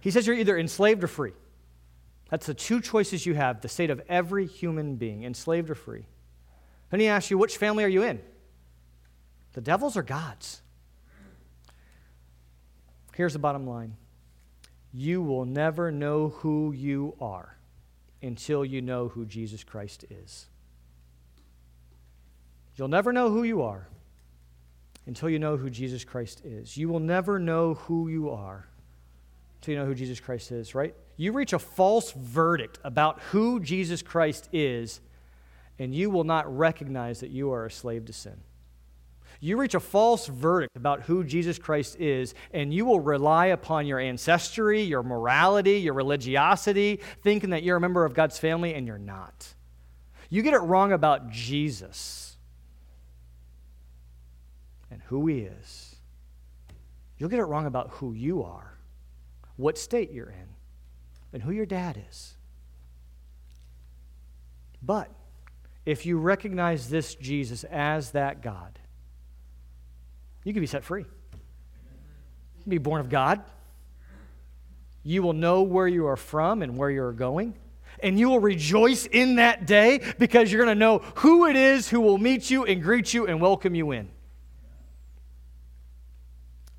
He 0.00 0.10
says 0.10 0.26
you're 0.26 0.36
either 0.36 0.58
enslaved 0.58 1.04
or 1.04 1.08
free. 1.08 1.32
That's 2.30 2.46
the 2.46 2.54
two 2.54 2.80
choices 2.80 3.26
you 3.26 3.34
have 3.34 3.60
the 3.60 3.68
state 3.68 3.90
of 3.90 4.00
every 4.08 4.46
human 4.46 4.96
being, 4.96 5.24
enslaved 5.24 5.68
or 5.68 5.74
free. 5.74 6.06
Then 6.90 7.00
he 7.00 7.08
asks 7.08 7.30
you, 7.30 7.38
which 7.38 7.56
family 7.56 7.84
are 7.84 7.88
you 7.88 8.02
in? 8.02 8.20
The 9.52 9.60
devil's 9.60 9.96
or 9.96 10.02
God's? 10.02 10.62
Here's 13.14 13.32
the 13.32 13.38
bottom 13.38 13.66
line 13.66 13.96
you 14.92 15.22
will 15.22 15.44
never 15.44 15.90
know 15.90 16.28
who 16.28 16.72
you 16.72 17.14
are 17.20 17.56
until 18.22 18.64
you 18.64 18.82
know 18.82 19.08
who 19.08 19.24
Jesus 19.24 19.64
Christ 19.64 20.04
is. 20.10 20.46
You'll 22.74 22.88
never 22.88 23.12
know 23.12 23.30
who 23.30 23.42
you 23.42 23.62
are 23.62 23.88
until 25.06 25.28
you 25.28 25.38
know 25.38 25.56
who 25.56 25.70
Jesus 25.70 26.04
Christ 26.04 26.42
is. 26.44 26.76
You 26.76 26.88
will 26.88 27.00
never 27.00 27.38
know 27.38 27.74
who 27.74 28.08
you 28.08 28.30
are 28.30 28.68
until 29.56 29.74
you 29.74 29.80
know 29.80 29.86
who 29.86 29.94
Jesus 29.94 30.20
Christ 30.20 30.52
is, 30.52 30.74
right? 30.74 30.94
You 31.16 31.32
reach 31.32 31.52
a 31.52 31.58
false 31.58 32.12
verdict 32.12 32.78
about 32.82 33.20
who 33.30 33.60
Jesus 33.60 34.02
Christ 34.02 34.48
is, 34.52 35.00
and 35.78 35.94
you 35.94 36.10
will 36.10 36.24
not 36.24 36.56
recognize 36.56 37.20
that 37.20 37.30
you 37.30 37.52
are 37.52 37.66
a 37.66 37.70
slave 37.70 38.06
to 38.06 38.12
sin. 38.12 38.40
You 39.42 39.56
reach 39.56 39.74
a 39.74 39.80
false 39.80 40.26
verdict 40.26 40.76
about 40.76 41.02
who 41.02 41.24
Jesus 41.24 41.58
Christ 41.58 41.98
is, 41.98 42.34
and 42.52 42.74
you 42.74 42.84
will 42.84 43.00
rely 43.00 43.46
upon 43.46 43.86
your 43.86 43.98
ancestry, 43.98 44.82
your 44.82 45.02
morality, 45.02 45.80
your 45.80 45.94
religiosity, 45.94 47.00
thinking 47.22 47.50
that 47.50 47.62
you're 47.62 47.78
a 47.78 47.80
member 47.80 48.04
of 48.04 48.12
God's 48.12 48.38
family, 48.38 48.74
and 48.74 48.86
you're 48.86 48.98
not. 48.98 49.54
You 50.28 50.42
get 50.42 50.52
it 50.52 50.58
wrong 50.58 50.92
about 50.92 51.30
Jesus 51.30 52.36
and 54.90 55.00
who 55.06 55.26
he 55.26 55.40
is. 55.40 55.96
You'll 57.16 57.30
get 57.30 57.38
it 57.38 57.44
wrong 57.44 57.66
about 57.66 57.90
who 57.92 58.12
you 58.12 58.42
are, 58.42 58.78
what 59.56 59.78
state 59.78 60.12
you're 60.12 60.30
in, 60.30 60.48
and 61.32 61.42
who 61.42 61.50
your 61.50 61.66
dad 61.66 62.02
is. 62.10 62.34
But 64.82 65.10
if 65.86 66.04
you 66.04 66.18
recognize 66.18 66.90
this 66.90 67.14
Jesus 67.14 67.64
as 67.64 68.10
that 68.12 68.42
God, 68.42 68.78
you 70.44 70.52
can 70.52 70.60
be 70.60 70.66
set 70.66 70.84
free. 70.84 71.02
You 71.02 72.62
can 72.62 72.70
be 72.70 72.78
born 72.78 73.00
of 73.00 73.08
God. 73.08 73.42
You 75.02 75.22
will 75.22 75.32
know 75.32 75.62
where 75.62 75.88
you 75.88 76.06
are 76.06 76.16
from 76.16 76.62
and 76.62 76.76
where 76.76 76.90
you 76.90 77.02
are 77.02 77.12
going. 77.12 77.54
And 78.02 78.18
you 78.18 78.28
will 78.30 78.40
rejoice 78.40 79.06
in 79.06 79.36
that 79.36 79.66
day 79.66 80.00
because 80.18 80.50
you're 80.50 80.64
going 80.64 80.74
to 80.74 80.78
know 80.78 80.98
who 81.16 81.46
it 81.46 81.56
is 81.56 81.88
who 81.88 82.00
will 82.00 82.18
meet 82.18 82.50
you 82.50 82.64
and 82.64 82.82
greet 82.82 83.12
you 83.12 83.26
and 83.26 83.40
welcome 83.40 83.74
you 83.74 83.90
in. 83.90 84.08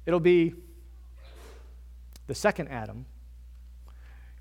It'll 0.05 0.19
be 0.19 0.55
the 2.27 2.33
second 2.33 2.69
Adam, 2.69 3.05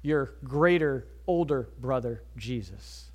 your 0.02 0.32
greater, 0.44 1.06
older 1.26 1.68
brother, 1.78 2.22
Jesus. 2.36 3.10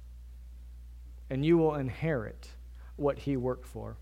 And 1.29 1.43
you 1.43 1.57
will 1.57 1.75
inherit 1.75 2.49
what 2.97 3.19
he 3.19 3.35
worked 3.35 3.65
for 3.65 3.97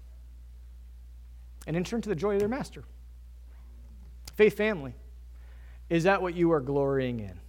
and 1.65 1.76
enter 1.76 1.95
into 1.95 2.10
the 2.10 2.15
joy 2.15 2.34
of 2.34 2.39
their 2.39 2.49
master. 2.49 2.84
Faith 4.36 4.58
family, 4.58 4.95
is 5.89 6.04
that 6.04 6.21
what 6.21 6.34
you 6.34 6.52
are 6.52 6.62
glorying 6.62 7.19
in? 7.19 7.39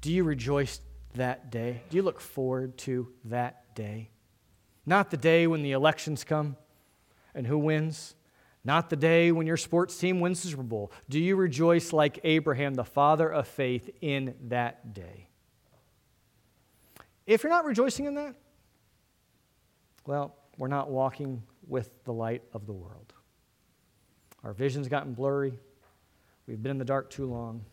Do 0.00 0.12
you 0.12 0.24
rejoice 0.24 0.80
that 1.14 1.50
day? 1.50 1.82
Do 1.90 1.96
you 1.96 2.02
look 2.02 2.20
forward 2.20 2.76
to 2.78 3.08
that 3.26 3.74
day? 3.74 4.10
Not 4.84 5.10
the 5.10 5.16
day 5.16 5.46
when 5.46 5.62
the 5.62 5.72
elections 5.72 6.24
come 6.24 6.56
and 7.34 7.46
who 7.46 7.58
wins. 7.58 8.14
Not 8.64 8.90
the 8.90 8.96
day 8.96 9.32
when 9.32 9.46
your 9.46 9.56
sports 9.56 9.96
team 9.98 10.20
wins 10.20 10.42
the 10.42 10.48
Super 10.48 10.62
Bowl. 10.62 10.92
Do 11.08 11.18
you 11.18 11.36
rejoice 11.36 11.92
like 11.92 12.20
Abraham, 12.24 12.74
the 12.74 12.84
father 12.84 13.28
of 13.28 13.48
faith, 13.48 13.90
in 14.00 14.34
that 14.48 14.94
day? 14.94 15.28
If 17.26 17.42
you're 17.42 17.50
not 17.50 17.64
rejoicing 17.64 18.06
in 18.06 18.14
that, 18.14 18.34
well, 20.06 20.36
we're 20.58 20.68
not 20.68 20.90
walking 20.90 21.42
with 21.66 22.04
the 22.04 22.12
light 22.12 22.42
of 22.52 22.66
the 22.66 22.72
world. 22.72 23.12
Our 24.44 24.52
vision's 24.52 24.88
gotten 24.88 25.14
blurry. 25.14 25.52
We've 26.46 26.62
been 26.62 26.70
in 26.70 26.78
the 26.78 26.84
dark 26.84 27.10
too 27.10 27.26
long. 27.26 27.64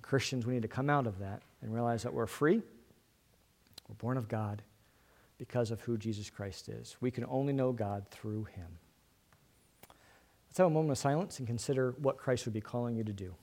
Christians, 0.00 0.46
we 0.46 0.54
need 0.54 0.62
to 0.62 0.68
come 0.68 0.90
out 0.90 1.06
of 1.06 1.20
that 1.20 1.42
and 1.62 1.72
realize 1.72 2.02
that 2.02 2.12
we're 2.12 2.26
free. 2.26 2.60
We're 3.88 3.94
born 3.96 4.16
of 4.16 4.28
God 4.28 4.62
because 5.38 5.70
of 5.70 5.80
who 5.80 5.96
Jesus 5.96 6.30
Christ 6.30 6.68
is. 6.68 6.96
We 7.00 7.10
can 7.10 7.24
only 7.28 7.52
know 7.52 7.72
God 7.72 8.06
through 8.10 8.44
him. 8.44 8.78
Let's 10.48 10.58
have 10.58 10.66
a 10.66 10.70
moment 10.70 10.92
of 10.92 10.98
silence 10.98 11.38
and 11.38 11.48
consider 11.48 11.94
what 11.98 12.18
Christ 12.18 12.44
would 12.44 12.52
be 12.52 12.60
calling 12.60 12.94
you 12.94 13.04
to 13.04 13.12
do. 13.12 13.34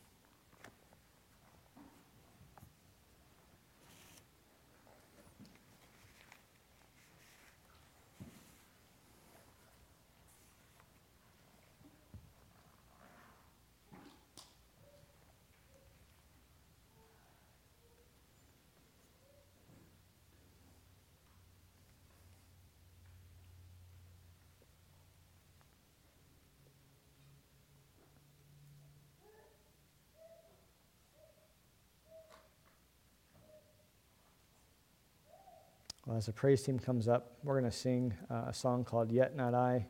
As 36.20 36.26
the 36.26 36.34
praise 36.34 36.62
team 36.62 36.78
comes 36.78 37.08
up, 37.08 37.32
we're 37.46 37.58
going 37.58 37.72
to 37.72 37.78
sing 37.78 38.14
uh, 38.30 38.44
a 38.48 38.54
song 38.54 38.84
called 38.84 39.10
Yet 39.10 39.38
Not 39.38 39.54
I, 39.54 39.86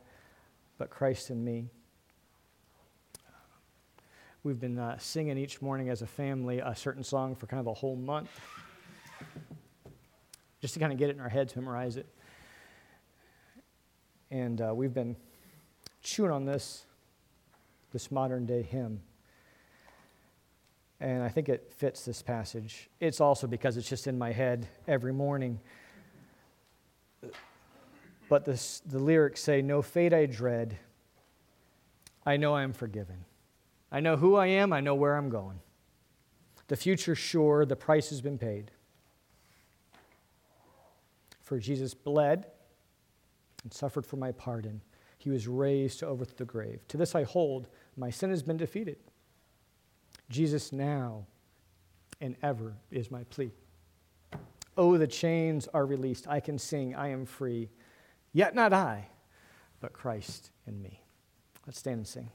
but 0.78 0.88
Christ 0.88 1.30
in 1.30 1.44
Me. 1.44 1.66
We've 4.44 4.60
been 4.60 4.78
uh, 4.78 4.96
singing 4.98 5.36
each 5.36 5.60
morning 5.60 5.88
as 5.88 6.02
a 6.02 6.06
family 6.06 6.60
a 6.60 6.72
certain 6.76 7.02
song 7.02 7.34
for 7.34 7.48
kind 7.48 7.58
of 7.58 7.66
a 7.66 7.74
whole 7.74 7.96
month, 7.96 8.30
just 10.60 10.74
to 10.74 10.78
kind 10.78 10.92
of 10.92 11.00
get 11.00 11.10
it 11.10 11.16
in 11.16 11.20
our 11.20 11.28
heads, 11.28 11.56
memorize 11.56 11.96
it. 11.96 12.06
And 14.30 14.60
uh, 14.60 14.72
we've 14.72 14.94
been 14.94 15.16
chewing 16.00 16.30
on 16.30 16.44
this, 16.44 16.84
this 17.92 18.12
modern 18.12 18.46
day 18.46 18.62
hymn. 18.62 19.00
And 21.00 21.24
I 21.24 21.28
think 21.28 21.48
it 21.48 21.72
fits 21.76 22.04
this 22.04 22.22
passage. 22.22 22.88
It's 23.00 23.20
also 23.20 23.48
because 23.48 23.76
it's 23.76 23.88
just 23.88 24.06
in 24.06 24.16
my 24.16 24.30
head 24.30 24.68
every 24.86 25.12
morning. 25.12 25.58
But 28.30 28.44
the 28.44 28.98
lyrics 28.98 29.42
say, 29.42 29.60
No 29.60 29.82
fate 29.82 30.14
I 30.14 30.26
dread, 30.26 30.78
I 32.24 32.36
know 32.36 32.54
I 32.54 32.62
am 32.62 32.72
forgiven. 32.72 33.24
I 33.90 33.98
know 33.98 34.16
who 34.16 34.36
I 34.36 34.46
am, 34.46 34.72
I 34.72 34.78
know 34.80 34.94
where 34.94 35.16
I'm 35.16 35.30
going. 35.30 35.58
The 36.68 36.76
future 36.76 37.16
sure, 37.16 37.66
the 37.66 37.74
price 37.74 38.10
has 38.10 38.20
been 38.20 38.38
paid. 38.38 38.70
For 41.42 41.58
Jesus 41.58 41.92
bled 41.92 42.46
and 43.64 43.74
suffered 43.74 44.06
for 44.06 44.16
my 44.16 44.30
pardon. 44.30 44.80
He 45.18 45.28
was 45.28 45.48
raised 45.48 45.98
to 45.98 46.06
overthrow 46.06 46.36
the 46.36 46.44
grave. 46.44 46.86
To 46.86 46.96
this 46.96 47.16
I 47.16 47.24
hold, 47.24 47.66
my 47.96 48.10
sin 48.10 48.30
has 48.30 48.44
been 48.44 48.56
defeated. 48.56 48.98
Jesus 50.28 50.72
now 50.72 51.26
and 52.20 52.36
ever 52.44 52.74
is 52.92 53.10
my 53.10 53.24
plea. 53.24 53.50
Oh, 54.76 54.96
the 54.96 55.08
chains 55.08 55.66
are 55.74 55.84
released. 55.84 56.28
I 56.28 56.38
can 56.38 56.58
sing, 56.58 56.94
I 56.94 57.08
am 57.08 57.26
free. 57.26 57.68
Yet 58.32 58.54
not 58.54 58.72
I, 58.72 59.08
but 59.80 59.92
Christ 59.92 60.50
in 60.66 60.80
me. 60.80 61.02
Let's 61.66 61.78
stand 61.78 61.98
and 61.98 62.06
sing. 62.06 62.30